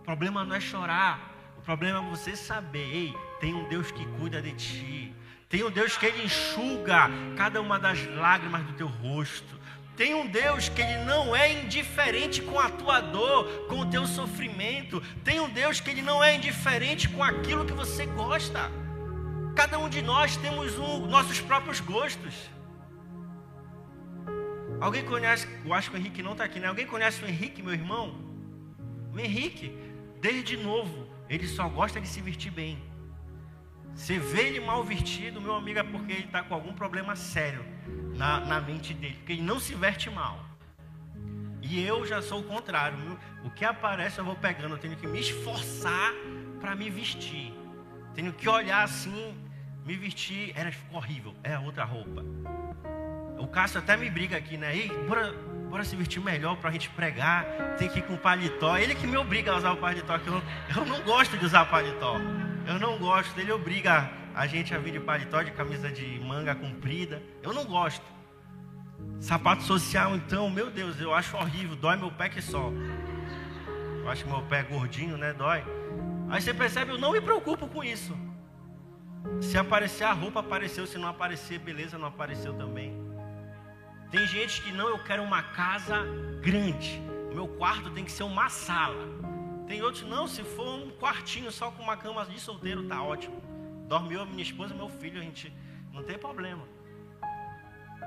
[0.00, 4.04] O problema não é chorar, o problema é você saber, ei, tem um Deus que
[4.18, 5.14] cuida de ti.
[5.48, 9.58] Tem um Deus que ele enxuga cada uma das lágrimas do teu rosto.
[10.00, 14.06] Tem um Deus que ele não é indiferente com a tua dor, com o teu
[14.06, 14.98] sofrimento.
[15.22, 18.60] Tem um Deus que ele não é indiferente com aquilo que você gosta.
[19.54, 22.34] Cada um de nós temos um, nossos próprios gostos.
[24.80, 26.68] Alguém conhece, eu acho que o Henrique não está aqui, né?
[26.68, 28.18] Alguém conhece o Henrique, meu irmão?
[29.12, 29.76] O Henrique,
[30.18, 32.82] desde novo, ele só gosta de se vestir bem.
[33.94, 37.62] Você vê ele mal vestido, meu amigo, é porque ele está com algum problema sério
[38.14, 40.50] na, na mente dele, porque ele não se veste mal.
[41.62, 42.98] E eu já sou o contrário.
[43.44, 46.12] O que aparece eu vou pegando, eu tenho que me esforçar
[46.60, 47.54] para me vestir.
[48.14, 49.34] Tenho que olhar assim,
[49.84, 52.24] me vestir, era horrível, é outra roupa.
[53.38, 54.76] O Cássio até me briga aqui, né?
[54.76, 55.32] Ei, bora,
[55.70, 57.46] bora se vestir melhor para a gente pregar.
[57.78, 58.76] Tem que ir com paletó.
[58.76, 60.42] Ele que me obriga a usar o paletó, que eu,
[60.76, 62.16] eu não gosto de usar paletó.
[62.70, 63.36] Eu não gosto.
[63.38, 67.20] Ele obriga a gente a vir de paletó, de camisa de manga comprida.
[67.42, 68.04] Eu não gosto.
[69.18, 71.74] Sapato social, então, meu Deus, eu acho horrível.
[71.74, 72.72] Dói meu pé que só.
[74.02, 75.32] Eu acho meu pé gordinho, né?
[75.32, 75.64] Dói.
[76.28, 78.16] Aí você percebe, eu não me preocupo com isso.
[79.40, 80.86] Se aparecer a roupa, apareceu.
[80.86, 82.94] Se não aparecer, beleza, não apareceu também.
[84.12, 86.06] Tem gente que não, eu quero uma casa
[86.40, 87.02] grande.
[87.34, 89.29] Meu quarto tem que ser uma sala.
[89.70, 93.40] Tem outros, não, se for um quartinho só com uma cama de solteiro, tá ótimo.
[93.86, 95.52] Dorme eu, minha esposa, meu filho, a gente
[95.92, 96.64] não tem problema.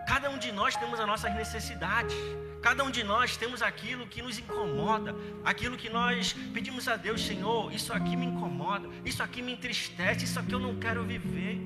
[0.06, 2.14] Cada um de nós temos as nossas necessidades.
[2.62, 7.26] Cada um de nós temos aquilo que nos incomoda, aquilo que nós pedimos a Deus,
[7.26, 11.62] Senhor, isso aqui me incomoda, isso aqui me entristece, isso aqui eu não quero viver.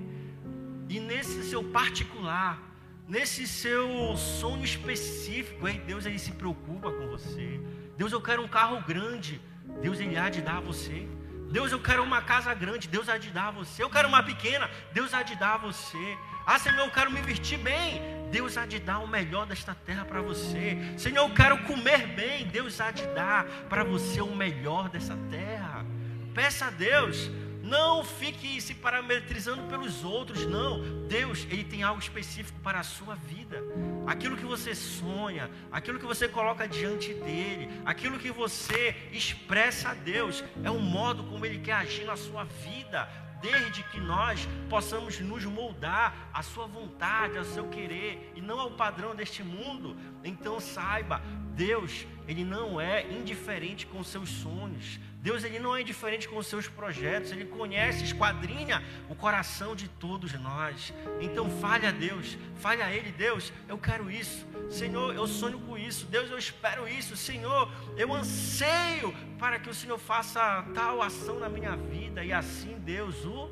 [0.87, 2.61] E nesse seu particular,
[3.07, 7.59] nesse seu sonho específico, aí Deus ele se preocupa com você.
[7.97, 9.41] Deus, eu quero um carro grande.
[9.81, 11.07] Deus ele há de dar a você.
[11.51, 13.81] Deus, eu quero uma casa grande, Deus há de dar a você.
[13.81, 16.17] Eu quero uma pequena, Deus há de dar a você.
[16.45, 18.01] Ah, Senhor, eu quero me vestir bem.
[18.31, 20.77] Deus há de dar o melhor desta terra para você.
[20.97, 22.47] Senhor, eu quero comer bem.
[22.47, 25.85] Deus há de dar para você o melhor dessa terra.
[26.33, 27.29] Peça a Deus.
[27.67, 30.81] Não fique se parametrizando pelos outros, não.
[31.07, 33.61] Deus, Ele tem algo específico para a sua vida.
[34.05, 39.93] Aquilo que você sonha, aquilo que você coloca diante dele, aquilo que você expressa a
[39.93, 43.09] Deus, é o modo como Ele quer agir na sua vida
[43.41, 48.71] desde que nós possamos nos moldar à sua vontade, ao seu querer e não ao
[48.71, 49.95] padrão deste mundo.
[50.23, 51.21] Então saiba,
[51.57, 54.99] Deus, ele não é indiferente com seus sonhos.
[55.19, 60.31] Deus ele não é indiferente com seus projetos, ele conhece, esquadrinha o coração de todos
[60.33, 60.93] nós.
[61.19, 64.47] Então fale a Deus, fale a ele, Deus, eu quero isso.
[64.69, 66.05] Senhor, eu sonho com isso.
[66.05, 67.17] Deus, eu espero isso.
[67.17, 72.77] Senhor, eu anseio para que o Senhor faça tal ação na minha vida e assim
[72.79, 73.49] Deus o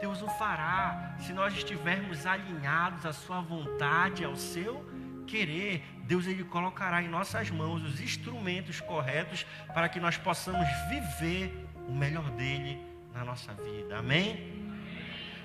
[0.00, 4.84] Deus o fará, se nós estivermos alinhados à sua vontade, ao seu
[5.26, 11.66] querer, Deus ele colocará em nossas mãos os instrumentos corretos para que nós possamos viver
[11.88, 12.78] o melhor dele
[13.12, 13.98] na nossa vida.
[13.98, 14.64] Amém?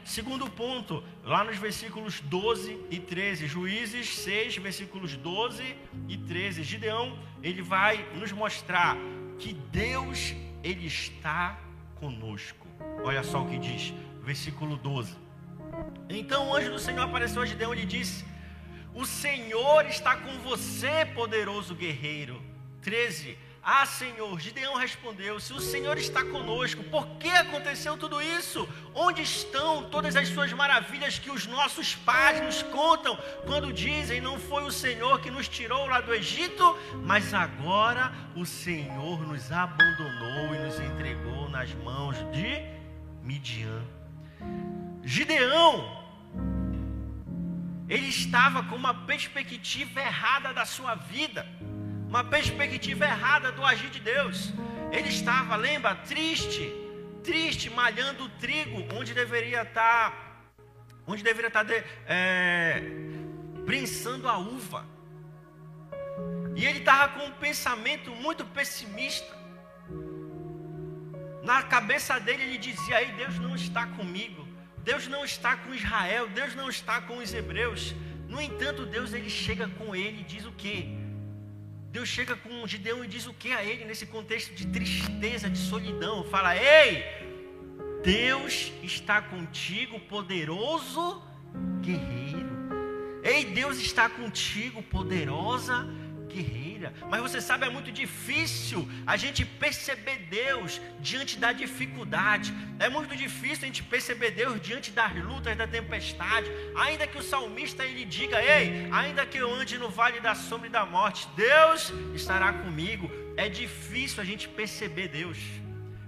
[0.03, 5.75] Segundo ponto, lá nos versículos 12 e 13, Juízes 6, versículos 12
[6.07, 8.97] e 13, Gideão, ele vai nos mostrar
[9.37, 11.59] que Deus ele está
[11.95, 12.65] conosco.
[13.03, 15.15] Olha só o que diz, versículo 12.
[16.09, 18.25] Então o anjo do Senhor apareceu a Gideão e disse:
[18.93, 22.41] o Senhor está com você, poderoso guerreiro.
[22.81, 23.37] 13.
[23.61, 28.67] Ah, Senhor, Gideão respondeu: Se o Senhor está conosco, por que aconteceu tudo isso?
[28.95, 34.39] Onde estão todas as suas maravilhas que os nossos pais nos contam quando dizem: Não
[34.39, 40.55] foi o Senhor que nos tirou lá do Egito, mas agora o Senhor nos abandonou
[40.55, 42.63] e nos entregou nas mãos de
[43.21, 43.83] Midian.
[45.03, 45.98] Gideão
[47.89, 51.43] ele estava com uma perspectiva errada da sua vida,
[52.07, 54.53] uma perspectiva errada do agir de Deus.
[54.91, 56.71] Ele estava, lembra, triste,
[57.23, 60.53] triste, malhando o trigo, onde deveria estar,
[61.07, 62.83] onde deveria estar de, é,
[63.65, 64.85] prensando a uva.
[66.55, 69.35] E ele estava com um pensamento muito pessimista.
[71.43, 74.48] Na cabeça dele ele dizia: aí Deus não está comigo.
[74.89, 77.93] Deus não está com Israel, Deus não está com os hebreus.
[78.27, 80.87] No entanto, Deus ele chega com ele e diz o quê?
[81.91, 85.59] Deus chega com Gideão e diz o que a ele nesse contexto de tristeza, de
[85.59, 86.23] solidão?
[86.23, 87.03] Fala: "Ei,
[88.03, 91.21] Deus está contigo, poderoso
[91.81, 92.55] guerreiro.
[93.23, 95.98] Ei, Deus está contigo, poderosa guerreira.
[97.09, 102.53] Mas você sabe, é muito difícil a gente perceber Deus diante da dificuldade.
[102.79, 106.49] É muito difícil a gente perceber Deus diante das lutas, da tempestade.
[106.75, 110.67] Ainda que o salmista ele diga: Ei, ainda que eu ande no vale da sombra
[110.67, 113.09] e da morte, Deus estará comigo.
[113.35, 115.37] É difícil a gente perceber Deus.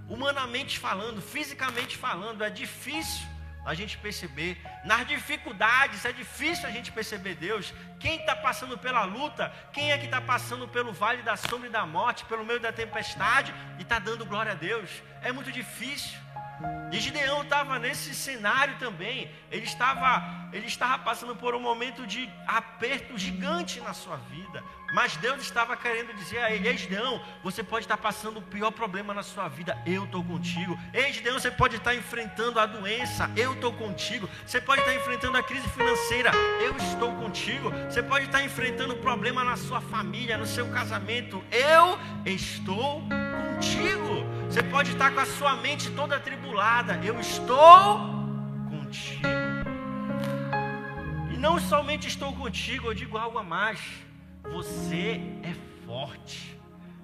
[0.08, 3.31] Humanamente falando, fisicamente falando, é difícil
[3.64, 4.60] a gente perceber.
[4.84, 7.72] Nas dificuldades é difícil a gente perceber Deus.
[7.98, 11.72] Quem está passando pela luta, quem é que está passando pelo vale da sombra e
[11.72, 14.90] da morte, pelo meio da tempestade e está dando glória a Deus?
[15.22, 16.18] É muito difícil.
[16.92, 19.30] E Gideão estava nesse cenário também.
[19.50, 24.62] Ele estava, ele estava passando por um momento de aperto gigante na sua vida.
[24.94, 28.70] Mas Deus estava querendo dizer a ele: Ei, Gideão, você pode estar passando o pior
[28.70, 30.78] problema na sua vida, eu estou contigo.
[30.92, 34.28] Ei, Gideão, você pode estar enfrentando a doença, eu estou contigo.
[34.46, 37.70] Você pode estar enfrentando a crise financeira, eu estou contigo.
[37.88, 44.01] Você pode estar enfrentando problema na sua família, no seu casamento, eu estou contigo.
[44.52, 48.00] Você pode estar com a sua mente toda atribulada, eu estou
[48.68, 49.22] contigo.
[51.32, 53.80] E não somente estou contigo, eu digo algo a mais.
[54.52, 55.54] Você é
[55.86, 56.54] forte.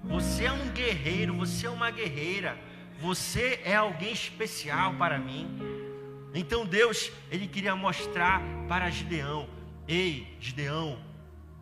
[0.05, 2.55] Você é um guerreiro, você é uma guerreira.
[3.01, 5.49] Você é alguém especial para mim.
[6.35, 9.49] Então Deus, ele queria mostrar para Gideão:
[9.89, 10.99] "Ei, Gideão,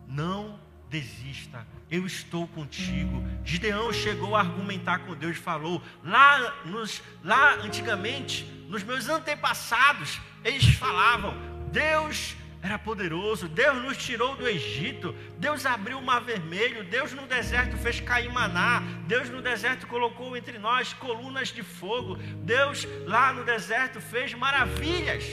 [0.05, 1.65] não desista.
[1.89, 8.83] Eu estou contigo." Gideão chegou a argumentar com Deus, falou: "Lá nos lá antigamente, nos
[8.83, 11.35] meus antepassados, eles falavam:
[11.71, 13.47] Deus era poderoso.
[13.47, 15.15] Deus nos tirou do Egito.
[15.37, 16.83] Deus abriu o mar vermelho.
[16.83, 18.81] Deus no deserto fez cair maná.
[19.07, 22.17] Deus no deserto colocou entre nós colunas de fogo.
[22.43, 25.23] Deus lá no deserto fez maravilhas.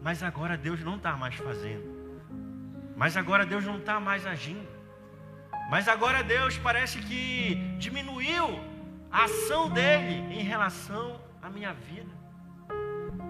[0.00, 1.84] Mas agora Deus não está mais fazendo.
[2.96, 4.71] Mas agora Deus não está mais agindo.
[5.72, 8.46] Mas agora Deus parece que diminuiu
[9.10, 12.12] a ação dele em relação à minha vida.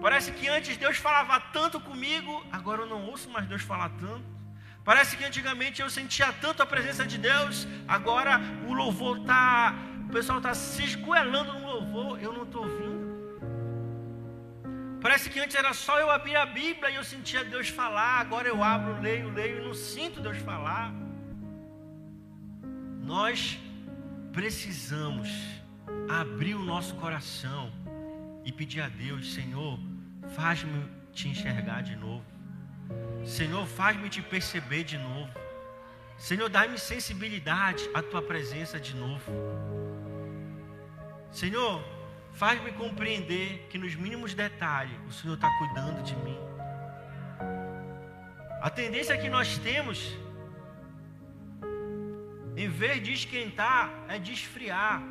[0.01, 4.25] Parece que antes Deus falava tanto comigo, agora eu não ouço mais Deus falar tanto.
[4.83, 9.73] Parece que antigamente eu sentia tanto a presença de Deus, agora o louvor está,
[10.09, 13.03] o pessoal está se esgoelando no louvor, eu não estou ouvindo.
[15.01, 18.49] Parece que antes era só eu abrir a Bíblia e eu sentia Deus falar, agora
[18.49, 20.91] eu abro, leio, leio e não sinto Deus falar.
[23.03, 23.59] Nós
[24.31, 25.29] precisamos
[26.09, 27.71] abrir o nosso coração
[28.45, 29.79] e pedir a Deus, Senhor,
[30.29, 32.23] Faz-me te enxergar de novo.
[33.25, 35.31] Senhor, faz-me te perceber de novo.
[36.17, 39.31] Senhor, dá-me sensibilidade à tua presença de novo.
[41.31, 41.83] Senhor,
[42.33, 46.37] faz-me compreender que nos mínimos detalhes o Senhor está cuidando de mim.
[48.61, 50.15] A tendência que nós temos,
[52.55, 55.01] em vez de esquentar, é de esfriar.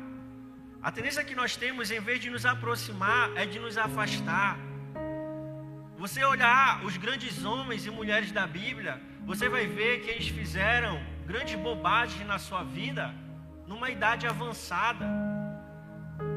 [0.81, 4.57] A tendência que nós temos, em vez de nos aproximar, é de nos afastar.
[5.97, 11.01] Você olhar os grandes homens e mulheres da Bíblia, você vai ver que eles fizeram
[11.25, 13.13] grandes bobagens na sua vida
[13.65, 15.05] numa idade avançada.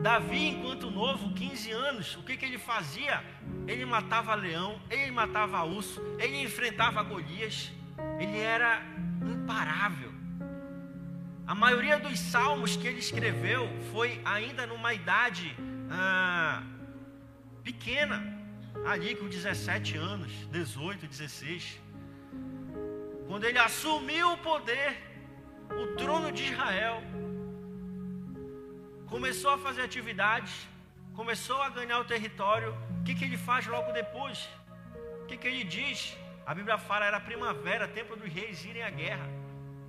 [0.02, 3.24] Davi, enquanto novo, 15 anos, o que, que ele fazia?
[3.66, 7.72] Ele matava leão, ele matava urso, ele enfrentava Golias,
[8.20, 8.82] ele era
[9.24, 10.15] imparável.
[11.46, 15.56] A maioria dos salmos que ele escreveu foi ainda numa idade
[15.88, 16.60] ah,
[17.62, 18.18] pequena,
[18.84, 21.80] ali com 17 anos, 18, 16.
[23.28, 24.90] Quando ele assumiu o poder,
[25.70, 27.00] o trono de Israel,
[29.06, 30.68] começou a fazer atividades,
[31.14, 32.74] começou a ganhar o território.
[32.98, 34.48] O que, que ele faz logo depois?
[35.22, 36.16] O que, que ele diz?
[36.44, 39.45] A Bíblia fala, era primavera, tempo dos reis irem à guerra.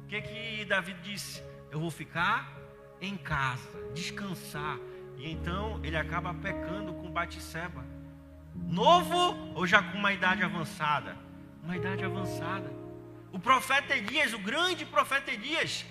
[0.08, 1.43] O que, que Davi disse?
[1.70, 2.58] Eu vou ficar
[3.02, 4.78] em casa, descansar.
[5.17, 7.84] E então ele acaba pecando com Batseba.
[8.56, 11.17] Novo ou já com uma idade avançada?
[11.62, 12.72] Uma idade avançada.
[13.34, 15.86] O profeta Elias, o grande profeta Elias,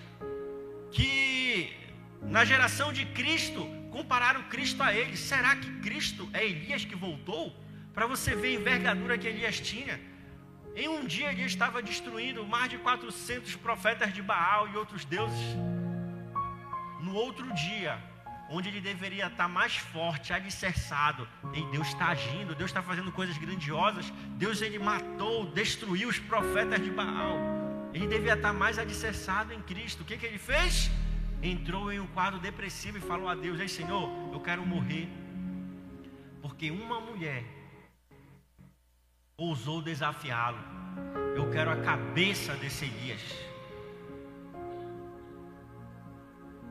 [0.90, 1.76] que
[2.22, 5.14] na geração de Cristo compararam Cristo a ele.
[5.14, 7.54] Será que Cristo é Elias que voltou?
[7.92, 10.00] Para você ver a envergadura que Elias tinha.
[10.76, 15.56] Em um dia ele estava destruindo mais de 400 profetas de Baal e outros deuses.
[17.00, 17.98] No outro dia,
[18.50, 23.38] onde ele deveria estar mais forte, alicerçado, e Deus está agindo, Deus está fazendo coisas
[23.38, 24.12] grandiosas.
[24.36, 27.38] Deus ele matou, destruiu os profetas de Baal.
[27.94, 30.02] Ele devia estar mais alicerçado em Cristo.
[30.02, 30.90] O que, que ele fez?
[31.42, 35.08] Entrou em um quadro depressivo e falou a Deus: Ei Senhor, eu quero morrer.
[36.42, 37.55] Porque uma mulher
[39.38, 40.58] ousou desafiá-lo.
[41.36, 43.20] Eu quero a cabeça desse Elias.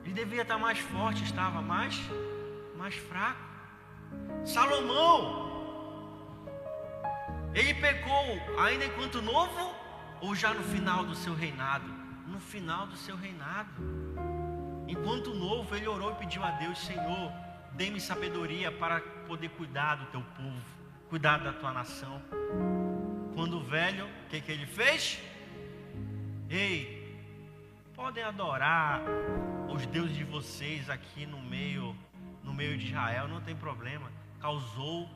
[0.03, 1.95] Ele devia estar mais forte, estava mais,
[2.75, 3.39] mais fraco.
[4.43, 5.45] Salomão,
[7.53, 9.75] ele pecou ainda enquanto novo
[10.19, 11.87] ou já no final do seu reinado?
[12.27, 13.69] No final do seu reinado.
[14.87, 17.31] Enquanto novo, ele orou e pediu a Deus: Senhor,
[17.73, 20.65] dê-me sabedoria para poder cuidar do teu povo,
[21.09, 22.21] cuidar da tua nação.
[23.33, 25.21] Quando velho, o que, que ele fez?
[26.49, 27.05] Ei,
[27.95, 29.01] podem adorar
[29.69, 31.95] os deuses de vocês aqui no meio,
[32.43, 34.11] no meio de Israel, não tem problema.
[34.39, 35.09] Causou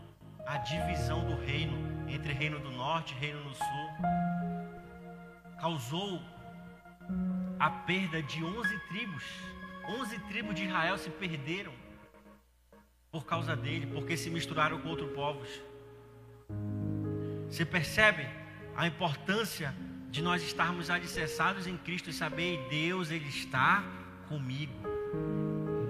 [0.45, 1.77] a divisão do reino
[2.09, 3.89] entre reino do norte e reino do sul.
[5.59, 6.21] Causou
[7.59, 9.23] a perda de 11 tribos.
[9.87, 11.73] 11 tribos de Israel se perderam
[13.11, 15.49] por causa dele, porque se misturaram com outros povos.
[17.49, 18.27] Você percebe
[18.75, 19.73] a importância
[20.09, 23.83] de nós estarmos alicerçados em Cristo e saber, Deus, Ele está
[24.27, 24.73] comigo.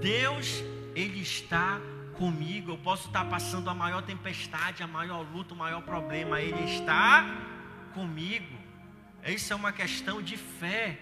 [0.02, 0.64] Deus,
[0.96, 1.80] Ele está
[2.14, 2.72] comigo.
[2.72, 6.42] Eu posso estar passando a maior tempestade, a maior luta, o maior problema.
[6.42, 7.26] Ele está
[7.94, 8.58] comigo.
[9.26, 11.00] Isso é uma questão de fé.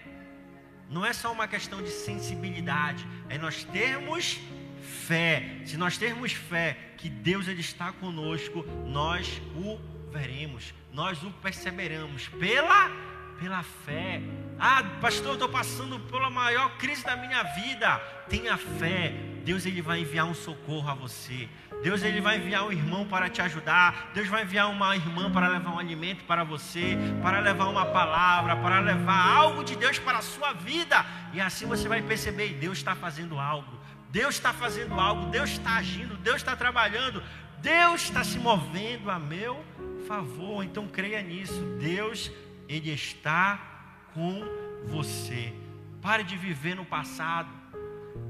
[0.90, 3.06] Não é só uma questão de sensibilidade.
[3.28, 4.40] É nós termos
[4.80, 5.60] fé.
[5.64, 12.28] Se nós termos fé que Deus ele está conosco, nós o veremos, nós o perceberemos
[12.28, 12.90] pela
[13.38, 14.20] pela fé.
[14.58, 17.96] Ah, pastor, eu estou passando pela maior crise da minha vida.
[18.28, 19.14] Tenha fé.
[19.44, 21.48] Deus ele vai enviar um socorro a você.
[21.82, 24.10] Deus ele vai enviar um irmão para te ajudar.
[24.12, 28.56] Deus vai enviar uma irmã para levar um alimento para você, para levar uma palavra,
[28.56, 31.06] para levar algo de Deus para a sua vida.
[31.32, 33.78] E assim você vai perceber, Deus está fazendo algo.
[34.10, 37.22] Deus está fazendo algo, Deus está agindo, Deus está trabalhando,
[37.60, 39.62] Deus está se movendo a meu
[40.08, 40.64] favor.
[40.64, 41.60] Então creia nisso.
[41.78, 42.32] Deus
[42.68, 43.60] ele está
[44.14, 44.42] com
[44.86, 45.52] você.
[46.00, 47.50] Pare de viver no passado.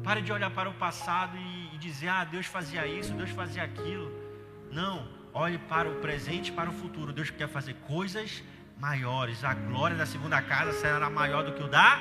[0.02, 3.62] Pare de olhar para o passado e, e dizer: ah, Deus fazia isso, Deus fazia
[3.62, 4.12] aquilo.
[4.70, 5.16] Não.
[5.32, 7.12] Olhe para o presente e para o futuro.
[7.12, 8.42] Deus quer fazer coisas
[8.78, 9.44] maiores.
[9.44, 12.00] A glória da segunda casa será maior do que o da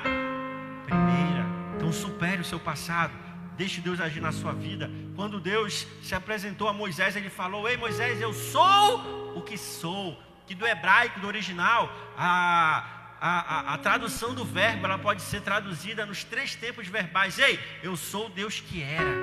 [0.84, 1.44] primeira.
[1.76, 3.12] Então supere o seu passado.
[3.58, 4.90] Deixe Deus agir na sua vida.
[5.16, 10.16] Quando Deus se apresentou a Moisés, ele falou: Ei Moisés, eu sou o que sou
[10.48, 15.42] que do hebraico, do original, a, a, a, a, tradução do verbo ela pode ser
[15.42, 17.38] traduzida nos três tempos verbais.
[17.38, 19.14] Ei, eu sou o Deus que era,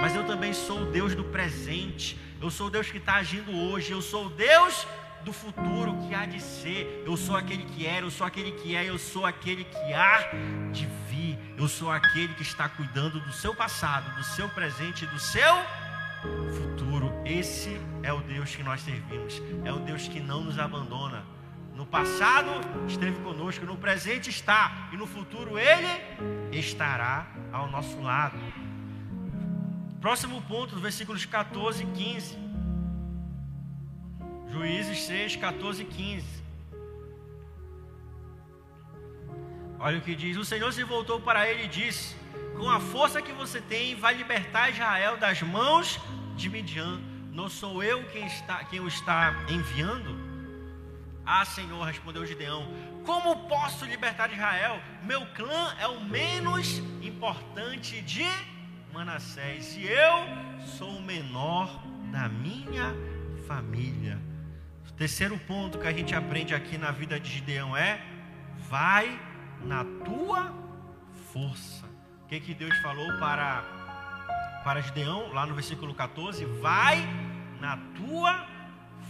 [0.00, 2.18] mas eu também sou o Deus do presente.
[2.42, 3.92] Eu sou o Deus que está agindo hoje.
[3.92, 4.84] Eu sou o Deus
[5.24, 7.02] do futuro que há de ser.
[7.06, 10.30] Eu sou aquele que era, eu sou aquele que é, eu sou aquele que há
[10.70, 11.38] de vir.
[11.56, 15.54] Eu sou aquele que está cuidando do seu passado, do seu presente e do seu
[16.52, 17.12] futuro.
[17.24, 19.42] Esse é o Deus que nós servimos.
[19.64, 21.24] É o Deus que não nos abandona.
[21.74, 22.50] No passado
[22.86, 25.88] esteve conosco, no presente está e no futuro ele
[26.52, 28.38] estará ao nosso lado.
[30.00, 32.43] Próximo ponto, versículos 14 e 15.
[34.54, 36.24] Juízes 6, 14 e 15.
[39.80, 42.14] Olha o que diz: O Senhor se voltou para ele e disse:
[42.56, 46.00] Com a força que você tem, vai libertar Israel das mãos
[46.36, 47.00] de Midian.
[47.32, 50.16] Não sou eu quem, está, quem o está enviando?
[51.26, 52.62] Ah, Senhor, respondeu Gideão:
[53.04, 54.80] Como posso libertar Israel?
[55.02, 58.28] Meu clã é o menos importante de
[58.92, 60.14] Manassés e eu
[60.78, 61.82] sou o menor
[62.12, 62.94] da minha
[63.48, 64.33] família.
[64.88, 68.00] O terceiro ponto que a gente aprende aqui na vida de Gideão é:
[68.68, 69.20] vai
[69.64, 70.54] na tua
[71.32, 71.84] força.
[72.24, 73.62] O que, que Deus falou para,
[74.64, 76.44] para Gideão, lá no versículo 14?
[76.44, 76.98] Vai
[77.60, 78.46] na tua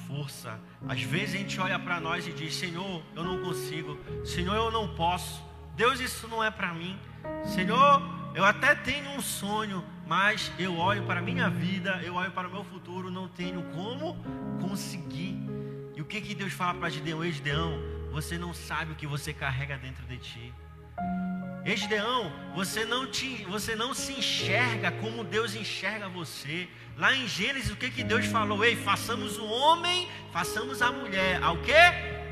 [0.07, 0.59] força.
[0.89, 3.99] Às vezes a gente olha para nós e diz: Senhor, eu não consigo.
[4.25, 5.43] Senhor, eu não posso.
[5.77, 6.99] Deus, isso não é para mim.
[7.45, 8.03] Senhor,
[8.35, 12.49] eu até tenho um sonho, mas eu olho para a minha vida, eu olho para
[12.49, 14.17] o meu futuro, não tenho como
[14.61, 15.54] conseguir.
[16.05, 17.25] O que, que Deus fala para Gideão?
[17.25, 17.81] Ei, Gideão,
[18.13, 20.55] você não sabe o que você carrega dentro de ti.
[21.65, 26.69] Esdeão, você não, te, você não se enxerga como Deus enxerga você.
[26.99, 28.63] Lá em Gênesis, o que, que Deus falou?
[28.63, 31.43] Ei, façamos o homem, façamos a mulher.
[31.43, 31.73] Ao que?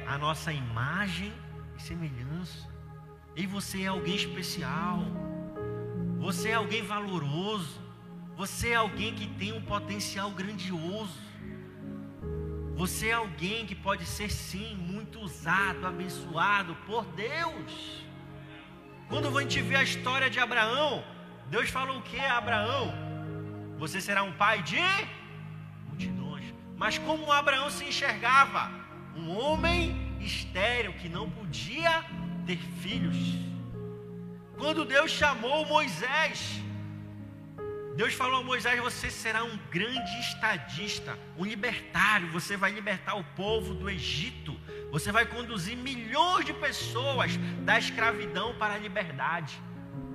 [0.07, 1.33] A nossa imagem
[1.75, 2.69] e semelhança.
[3.35, 5.03] E você é alguém especial.
[6.19, 7.81] Você é alguém valoroso.
[8.37, 11.32] Você é alguém que tem um potencial grandioso.
[12.75, 18.05] Você é alguém que pode ser sim muito usado, abençoado por Deus.
[19.09, 21.05] Quando a gente vê a história de Abraão,
[21.49, 22.93] Deus falou o que a Abraão?
[23.79, 24.81] Você será um pai de
[25.87, 26.47] multidões.
[26.77, 28.71] Mas como Abraão se enxergava?
[29.15, 32.05] Um homem estéril que não podia
[32.47, 33.17] ter filhos.
[34.57, 36.63] Quando Deus chamou Moisés,
[37.97, 42.31] Deus falou a Moisés: Você será um grande estadista, um libertário.
[42.31, 44.59] Você vai libertar o povo do Egito.
[44.91, 49.61] Você vai conduzir milhões de pessoas da escravidão para a liberdade.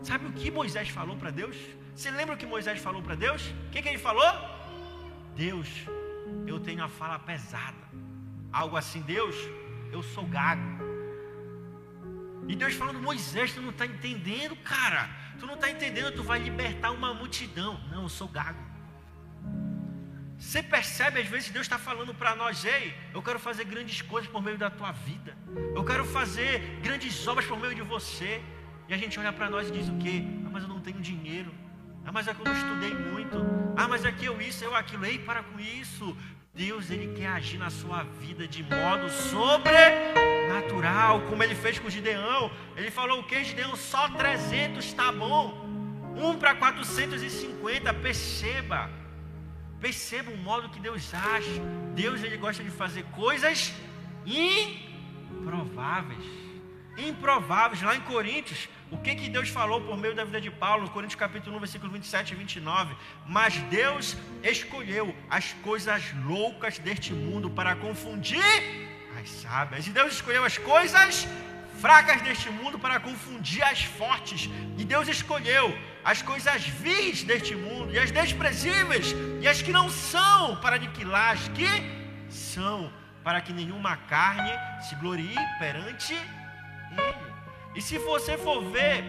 [0.04, 1.56] Sabe o que Moisés falou para Deus?
[1.96, 3.42] Você lembra o que Moisés falou para Deus?
[3.68, 4.32] O que, que ele falou?
[5.36, 5.68] Deus,
[6.46, 7.76] eu tenho a fala pesada.
[8.52, 9.36] Algo assim, Deus,
[9.92, 10.88] eu sou gago.
[12.48, 15.10] E Deus falando, Moisés, tu não está entendendo, cara.
[15.40, 17.80] Tu não está entendendo, tu vai libertar uma multidão.
[17.92, 18.68] Não, eu sou gago.
[20.38, 24.30] Você percebe, às vezes, Deus está falando para nós: ei, eu quero fazer grandes coisas
[24.30, 25.36] por meio da tua vida,
[25.76, 28.42] eu quero fazer grandes obras por meio de você.
[28.88, 30.24] E a gente olha para nós e diz o quê?
[30.46, 31.54] Ah, mas eu não tenho dinheiro.
[32.06, 33.38] Ah, mas é que eu não estudei muito.
[33.76, 35.06] Ah, mas é que eu isso, eu aquilo.
[35.06, 36.16] Ei, para com isso.
[36.54, 39.10] Deus, Ele quer agir na sua vida de modo
[40.48, 42.52] sobrenatural, como Ele fez com Gideão.
[42.76, 43.76] Ele falou o que, Gideão?
[43.76, 45.66] Só 300 está bom.
[46.16, 48.90] Um para 450, perceba.
[49.80, 51.62] Perceba o modo que Deus age.
[51.94, 53.74] Deus ele gosta de fazer coisas
[54.26, 56.26] improváveis.
[56.98, 57.82] Improváveis.
[57.84, 60.90] Lá em Coríntios, o que, que Deus falou por meio da vida de Paulo?
[60.90, 62.96] Coríntios capítulo 1, versículo 27 e 29.
[63.28, 68.97] Mas Deus escolheu as coisas loucas deste mundo para confundir
[69.28, 69.88] as sábias.
[69.88, 71.28] E Deus escolheu as coisas
[71.82, 74.50] fracas deste mundo para confundir as fortes.
[74.78, 79.90] E Deus escolheu as coisas vis deste mundo, e as desprezíveis, e as que não
[79.90, 81.68] são, para aniquilar as que
[82.30, 82.92] são,
[83.26, 84.54] para que nenhuma carne
[84.88, 87.28] se glorie perante Ele.
[87.76, 89.04] E se você for ver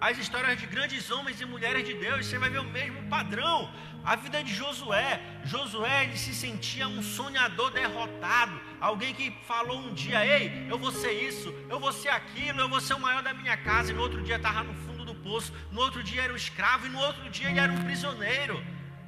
[0.00, 3.70] as histórias de grandes homens e mulheres de Deus, você vai ver o mesmo padrão.
[4.04, 9.92] A vida de Josué, Josué ele se sentia um sonhador derrotado, alguém que falou um
[9.92, 13.22] dia: Ei, eu vou ser isso, eu vou ser aquilo, eu vou ser o maior
[13.22, 16.22] da minha casa, e no outro dia estava no fundo do poço, no outro dia
[16.22, 18.64] era um escravo, e no outro dia ele era um prisioneiro.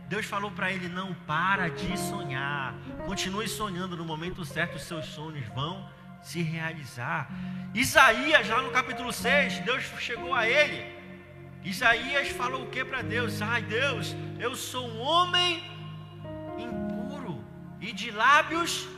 [0.09, 2.75] Deus falou para ele: Não para de sonhar,
[3.07, 5.89] continue sonhando, no momento certo os seus sonhos vão
[6.23, 7.31] se realizar.
[7.75, 11.01] Isaías, lá no capítulo 6, Deus chegou a ele
[11.65, 13.43] Isaías falou o que para Deus?
[13.43, 15.63] Ai, Deus, eu sou um homem
[16.59, 17.45] impuro
[17.81, 18.89] e de lábios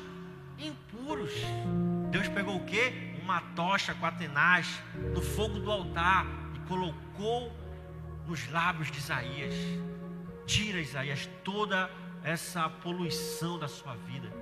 [0.59, 1.33] impuros.
[2.11, 3.16] Deus pegou o que?
[3.20, 4.12] Uma tocha com a
[5.12, 7.53] no fogo do altar e colocou
[8.29, 9.55] nos lábios de Isaías.
[10.47, 11.91] Tira, Isaías, toda
[12.23, 14.33] essa poluição da sua vida.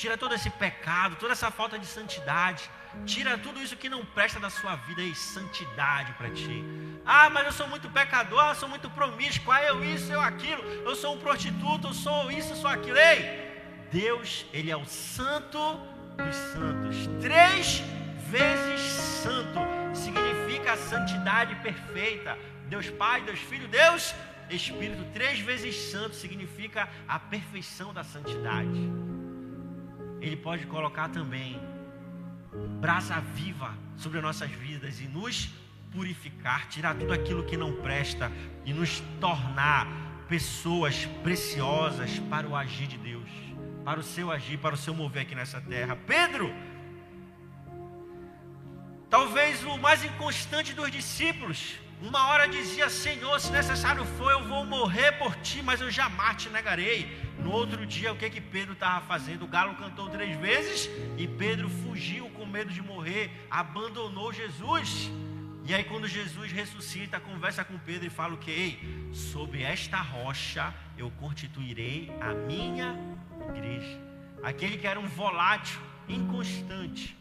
[0.00, 2.70] Tira todo esse pecado, toda essa falta de santidade.
[3.04, 6.64] Tira tudo isso que não presta da sua vida e santidade para ti.
[7.04, 10.62] Ah, mas eu sou muito pecador, eu sou muito promíscuo, ah, eu isso, eu aquilo,
[10.88, 12.96] eu sou um prostituto, eu sou isso, eu sou aquilo.
[12.96, 13.18] Ei,
[13.92, 15.58] Deus, Ele é o santo
[16.16, 16.96] dos santos.
[17.20, 17.82] Três
[18.30, 18.80] vezes
[19.22, 19.60] santo
[19.92, 22.38] significa a santidade perfeita.
[22.70, 24.14] Deus Pai, Deus Filho, Deus
[24.48, 25.04] Espírito.
[25.12, 29.10] Três vezes santo significa a perfeição da santidade.
[30.20, 31.60] Ele pode colocar também
[32.80, 35.50] brasa viva sobre nossas vidas e nos
[35.92, 38.30] purificar, tirar tudo aquilo que não presta
[38.64, 39.86] e nos tornar
[40.28, 43.28] pessoas preciosas para o agir de Deus,
[43.84, 45.96] para o seu agir, para o seu mover aqui nessa terra.
[46.06, 46.52] Pedro,
[49.08, 54.64] talvez o mais inconstante dos discípulos, uma hora dizia: Senhor, se necessário for, eu vou
[54.64, 57.29] morrer por ti, mas eu jamais te negarei.
[57.42, 59.44] No outro dia, o que que Pedro estava fazendo?
[59.44, 65.10] O galo cantou três vezes e Pedro fugiu com medo de morrer, abandonou Jesus.
[65.64, 68.50] E aí, quando Jesus ressuscita, conversa com Pedro e fala o que?
[68.50, 72.96] Ei, sob esta rocha eu constituirei a minha
[73.54, 74.00] igreja.
[74.42, 77.16] Aquele que era um volátil, inconstante,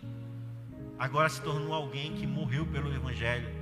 [0.97, 3.59] agora se tornou alguém que morreu pelo Evangelho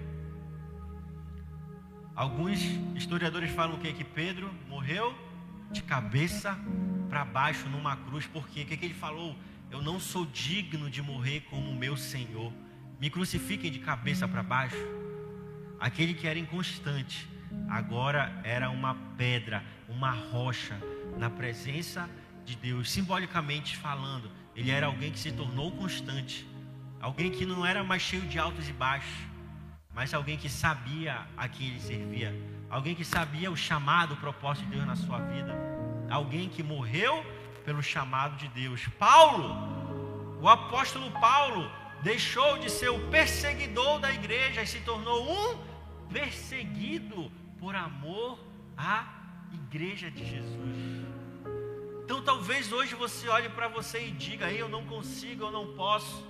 [2.18, 2.60] Alguns
[2.96, 3.94] historiadores falam o que?
[3.94, 5.14] Que Pedro morreu
[5.72, 6.58] de cabeça
[7.10, 8.26] para baixo numa cruz.
[8.26, 8.62] Por quê?
[8.62, 9.36] O que, que ele falou?
[9.70, 12.52] Eu não sou digno de morrer como meu Senhor.
[13.00, 14.78] Me crucifiquem de cabeça para baixo.
[15.80, 17.28] Aquele que era inconstante,
[17.70, 20.76] agora era uma pedra, uma rocha,
[21.18, 22.10] na presença
[22.46, 22.90] de Deus.
[22.92, 26.48] Simbolicamente falando, ele era alguém que se tornou constante.
[27.00, 29.28] Alguém que não era mais cheio de altos e baixos
[29.98, 32.32] mas alguém que sabia a quem ele servia,
[32.70, 35.56] alguém que sabia o chamado, o propósito de Deus na sua vida,
[36.10, 37.26] alguém que morreu
[37.66, 38.88] pelo chamado de Deus.
[39.00, 39.56] Paulo,
[40.42, 41.70] o apóstolo Paulo,
[42.02, 45.60] deixou de ser o perseguidor da igreja e se tornou um
[46.12, 48.40] perseguido por amor
[48.78, 49.06] à
[49.54, 51.08] igreja de Jesus.
[52.04, 56.26] Então talvez hoje você olhe para você e diga: eu não consigo, eu não posso.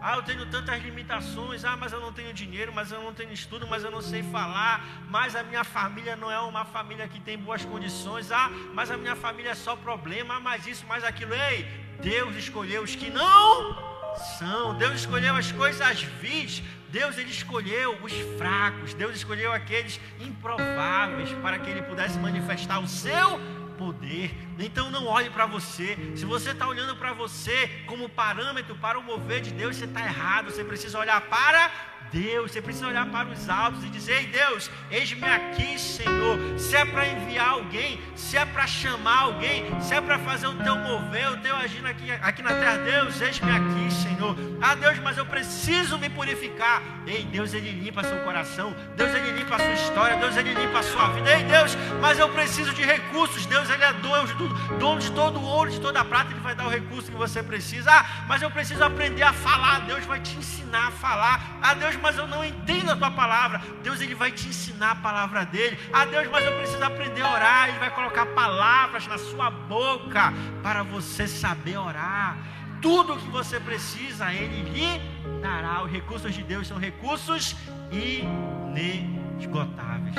[0.00, 1.64] Ah, eu tenho tantas limitações.
[1.64, 4.22] Ah, mas eu não tenho dinheiro, mas eu não tenho estudo, mas eu não sei
[4.22, 4.84] falar.
[5.08, 8.30] Mas a minha família não é uma família que tem boas condições.
[8.30, 10.36] Ah, mas a minha família é só problema.
[10.36, 11.34] Ah, mas isso, mais aquilo.
[11.34, 11.66] Ei,
[12.00, 13.94] Deus escolheu os que não
[14.38, 14.76] são.
[14.76, 16.62] Deus escolheu as coisas vis.
[16.90, 18.94] Deus ele escolheu os fracos.
[18.94, 23.40] Deus escolheu aqueles improváveis para que ele pudesse manifestar o seu
[23.76, 24.34] poder.
[24.58, 25.96] Então não olhe para você.
[26.16, 30.00] Se você está olhando para você como parâmetro para o mover de Deus, você está
[30.00, 30.50] errado.
[30.50, 31.70] Você precisa olhar para
[32.12, 36.38] Deus, você precisa olhar para os altos e dizer: Ei Deus, eis-me aqui, Senhor.
[36.58, 40.54] Se é para enviar alguém, se é para chamar alguém, se é para fazer o
[40.54, 44.36] teu mover, o teu agir aqui, aqui na terra, Deus, eis-me aqui, Senhor.
[44.60, 46.82] Ah, Deus, mas eu preciso me purificar.
[47.06, 48.74] Ei, Deus, Ele limpa seu coração.
[48.96, 50.16] Deus, Ele limpa a sua história.
[50.16, 51.36] Deus, Ele limpa a sua vida.
[51.36, 53.44] Ei, Deus, mas eu preciso de recursos.
[53.46, 56.30] Deus, Ele é dono de tudo, dono de todo o ouro, de toda a prata.
[56.30, 57.90] Ele vai dar o recurso que você precisa.
[57.90, 59.80] Ah, mas eu preciso aprender a falar.
[59.80, 61.58] Deus vai te ensinar a falar.
[61.60, 63.60] Ah, Deus, mas eu não entendo a tua palavra.
[63.82, 65.78] Deus ele vai te ensinar a palavra dele.
[65.92, 67.68] Ah, Deus, mas eu preciso aprender a orar.
[67.68, 70.32] Ele vai colocar palavras na sua boca
[70.62, 72.36] para você saber orar.
[72.80, 75.82] Tudo o que você precisa, ele lhe dará.
[75.82, 77.56] Os recursos de Deus são recursos
[77.90, 80.14] inesgotáveis.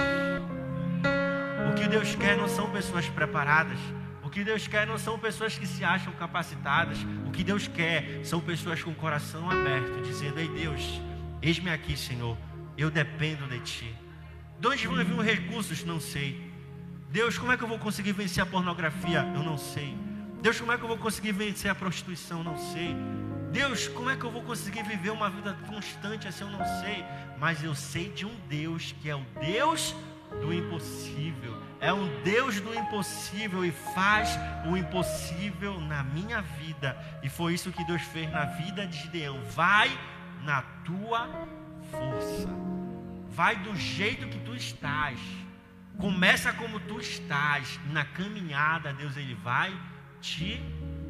[1.70, 3.78] O que Deus quer não são pessoas preparadas.
[4.24, 6.98] O que Deus quer não são pessoas que se acham capacitadas.
[7.28, 11.00] O que Deus quer são pessoas com o coração aberto, dizendo: Ei Deus,
[11.46, 12.36] Eis-me aqui, Senhor,
[12.76, 13.96] eu dependo de Ti.
[14.60, 15.84] De onde vão vir os recursos?
[15.84, 16.52] Não sei.
[17.12, 19.20] Deus, como é que eu vou conseguir vencer a pornografia?
[19.20, 19.96] Eu não sei.
[20.42, 22.44] Deus, como é que eu vou conseguir vencer a prostituição?
[22.44, 22.96] Não sei.
[23.52, 26.46] Deus, como é que eu vou conseguir viver uma vida constante assim?
[26.46, 27.06] Eu não sei.
[27.38, 29.96] Mas eu sei de um Deus que é o Deus
[30.42, 31.62] do impossível.
[31.80, 34.32] É um Deus do impossível e faz
[34.68, 36.98] o impossível na minha vida.
[37.22, 39.40] E foi isso que Deus fez na vida de Gideão.
[39.52, 39.96] Vai
[40.46, 41.28] na tua
[41.92, 42.48] força.
[43.30, 45.20] Vai do jeito que tu estás.
[45.98, 47.80] Começa como tu estás.
[47.92, 49.78] Na caminhada, Deus ele vai
[50.22, 50.62] te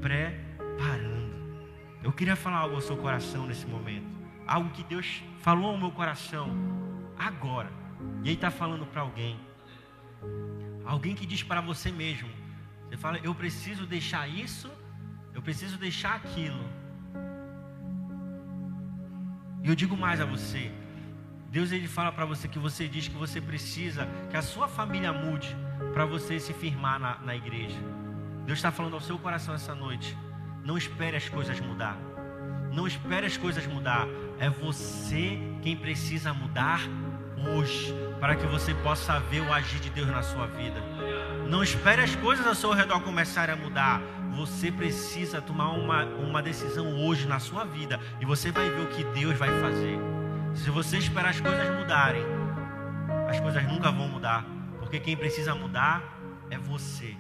[0.02, 1.36] preparando.
[2.02, 4.08] Eu queria falar algo ao seu coração nesse momento.
[4.48, 6.50] Algo que Deus falou ao meu coração
[7.18, 7.72] agora.
[8.24, 9.40] E Ele está falando para alguém.
[10.86, 12.30] Alguém que diz para você mesmo.
[12.88, 14.72] Você fala, eu preciso deixar isso,
[15.34, 16.64] eu preciso deixar aquilo.
[19.66, 20.72] E eu digo mais a você.
[21.50, 25.12] Deus ele fala para você que você diz que você precisa que a sua família
[25.12, 25.58] mude
[25.92, 27.80] para você se firmar na, na igreja.
[28.46, 30.16] Deus está falando ao seu coração essa noite.
[30.64, 31.98] Não espere as coisas mudar.
[32.72, 34.08] Não espere as coisas mudar.
[34.38, 36.82] É você quem precisa mudar
[37.56, 40.80] hoje, para que você possa ver o agir de Deus na sua vida.
[41.50, 44.00] Não espere as coisas ao seu redor começarem a mudar.
[44.36, 48.00] Você precisa tomar uma, uma decisão hoje na sua vida.
[48.20, 49.98] E você vai ver o que Deus vai fazer.
[50.54, 52.24] Se você esperar as coisas mudarem,
[53.30, 54.46] as coisas nunca vão mudar.
[54.80, 56.04] Porque quem precisa mudar
[56.50, 57.16] é você.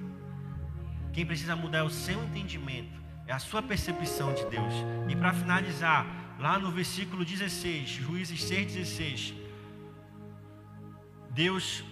[1.13, 4.73] Quem precisa mudar é o seu entendimento, é a sua percepção de Deus.
[5.07, 6.05] E para finalizar,
[6.37, 9.33] lá no versículo 16, Juízes 6,16,
[11.29, 11.85] Deus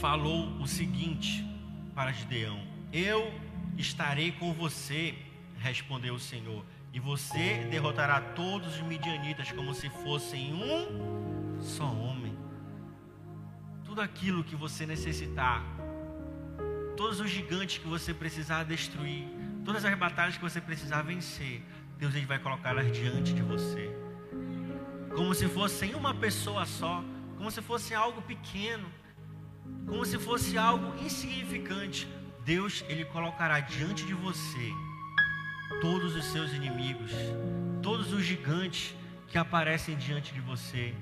[0.00, 1.44] falou o seguinte
[1.92, 2.60] para Gideão:
[2.92, 3.32] Eu
[3.76, 5.14] estarei com você,
[5.58, 12.36] respondeu o Senhor, e você derrotará todos os midianitas como se fossem um só homem.
[13.84, 15.62] Tudo aquilo que você necessitar,
[16.96, 19.24] todos os gigantes que você precisar destruir,
[19.64, 21.62] todas as batalhas que você precisar vencer,
[21.98, 23.90] Deus ele vai colocá-las diante de você.
[25.14, 27.02] Como se fossem uma pessoa só,
[27.36, 28.86] como se fosse algo pequeno
[29.86, 32.08] como se fosse algo insignificante,
[32.46, 34.72] Deus ele colocará diante de você
[35.80, 37.10] todos os seus inimigos,
[37.82, 38.94] todos os gigantes
[39.26, 40.94] que aparecem diante de você.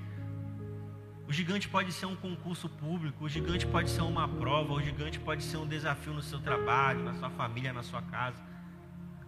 [1.27, 5.19] O gigante pode ser um concurso público, o gigante pode ser uma prova, o gigante
[5.19, 8.41] pode ser um desafio no seu trabalho, na sua família, na sua casa.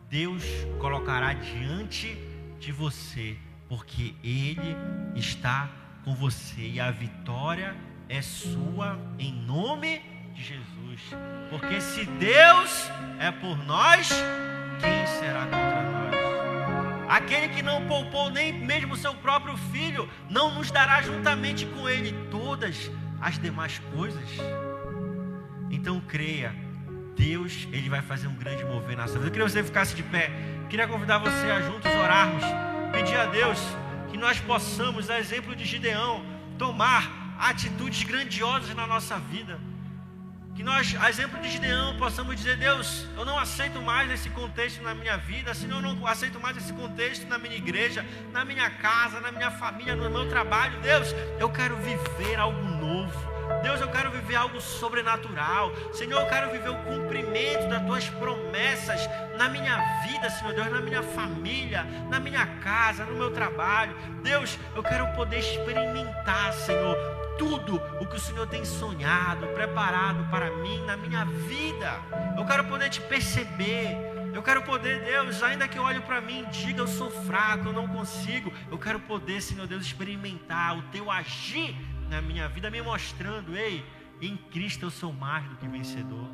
[0.10, 0.44] Deus
[0.80, 2.18] colocará diante
[2.60, 3.38] de você,
[3.70, 4.76] porque Ele
[5.16, 5.70] está
[6.04, 7.76] com você e a vitória
[8.10, 10.02] é sua em nome
[10.98, 11.16] Jesus.
[11.50, 14.10] Porque se Deus é por nós,
[14.80, 16.08] quem será contra nós?
[17.10, 22.12] Aquele que não poupou nem mesmo seu próprio filho, não nos dará juntamente com ele
[22.30, 22.92] todas
[23.22, 24.30] as demais coisas.
[25.70, 26.54] Então creia,
[27.16, 29.28] Deus, ele vai fazer um grande mover na sua vida.
[29.28, 30.32] Eu queria que você ficasse de pé.
[30.70, 32.44] Queria convidar você a juntos orarmos,
[32.92, 33.58] pedir a Deus
[34.12, 36.26] que nós possamos, a exemplo de Gideão,
[36.58, 39.60] tomar atitudes grandiosas na nossa vida.
[40.58, 44.82] Que nós, a exemplo de Gideão, possamos dizer: Deus, eu não aceito mais esse contexto
[44.82, 48.04] na minha vida, assim eu não aceito mais esse contexto na minha igreja,
[48.34, 50.80] na minha casa, na minha família, no meu trabalho.
[50.80, 53.14] Deus, eu quero viver algo novo.
[53.62, 55.72] Deus, eu quero viver algo sobrenatural.
[55.94, 59.78] Senhor, eu quero viver o cumprimento das tuas promessas na minha
[60.08, 63.96] vida, Senhor Deus, na minha família, na minha casa, no meu trabalho.
[64.24, 66.98] Deus, eu quero poder experimentar, Senhor,
[67.38, 72.02] tudo o que o Senhor tem sonhado, preparado para mim na minha vida.
[72.38, 73.96] Eu quero poder te perceber.
[74.34, 77.74] Eu quero poder, Deus, ainda que olhe para mim e diga eu sou fraco, eu
[77.74, 78.54] não consigo.
[78.70, 81.76] Eu quero poder, Senhor Deus, experimentar o teu agir
[82.10, 83.84] na minha vida, me mostrando, ei,
[84.22, 86.30] em Cristo eu sou mais do que vencedor.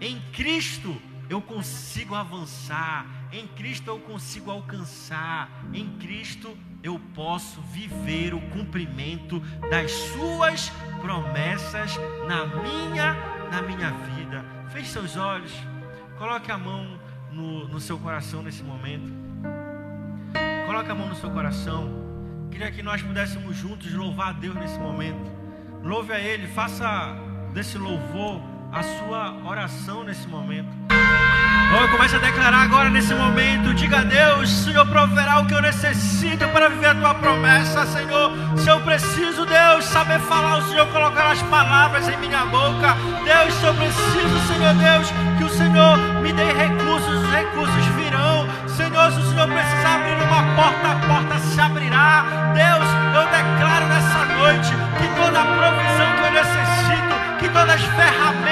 [0.00, 3.06] Em Cristo eu consigo avançar.
[3.32, 5.48] Em Cristo eu consigo alcançar.
[5.72, 6.71] Em Cristo eu
[7.14, 10.70] posso viver o cumprimento das suas
[11.00, 13.14] promessas na minha,
[13.50, 14.44] na minha vida.
[14.70, 15.52] Feche seus olhos,
[16.18, 16.98] coloque a mão
[17.30, 19.12] no, no seu coração nesse momento.
[20.66, 22.48] Coloque a mão no seu coração.
[22.50, 25.30] Queria que nós pudéssemos juntos louvar a Deus nesse momento.
[25.82, 27.14] Louve a Ele, faça
[27.52, 28.40] desse louvor
[28.72, 30.81] a sua oração nesse momento.
[31.74, 33.72] Oh, comece a declarar agora nesse momento.
[33.72, 38.30] Diga a Deus: Senhor, proverá o que eu necessito para viver a tua promessa, Senhor.
[38.58, 42.94] Se eu preciso, Deus, saber falar, o Senhor colocar as palavras em minha boca.
[43.24, 48.46] Deus, se eu preciso, Senhor Deus, que o Senhor me dê recursos, os recursos virão.
[48.68, 52.52] Senhor, se o Senhor precisar abrir uma porta, a porta se abrirá.
[52.52, 57.82] Deus, eu declaro nessa noite que toda a provisão que eu necessito, que todas as
[57.82, 58.51] ferramentas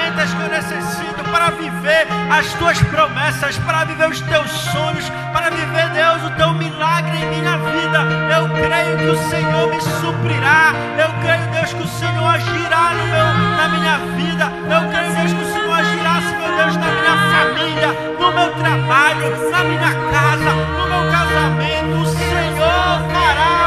[1.31, 6.53] para viver as tuas promessas, para viver os teus sonhos, para viver, Deus, o teu
[6.53, 7.99] milagre em minha vida.
[8.35, 10.73] Eu creio que o Senhor me suprirá.
[10.97, 13.25] Eu creio, Deus, que o Senhor agirá no meu,
[13.57, 14.51] na minha vida.
[14.69, 17.87] Eu creio, Deus, que o Senhor agirá, Senhor Deus, na minha família,
[18.19, 22.01] no meu trabalho, na minha casa, no meu casamento.
[22.01, 23.60] O Senhor fará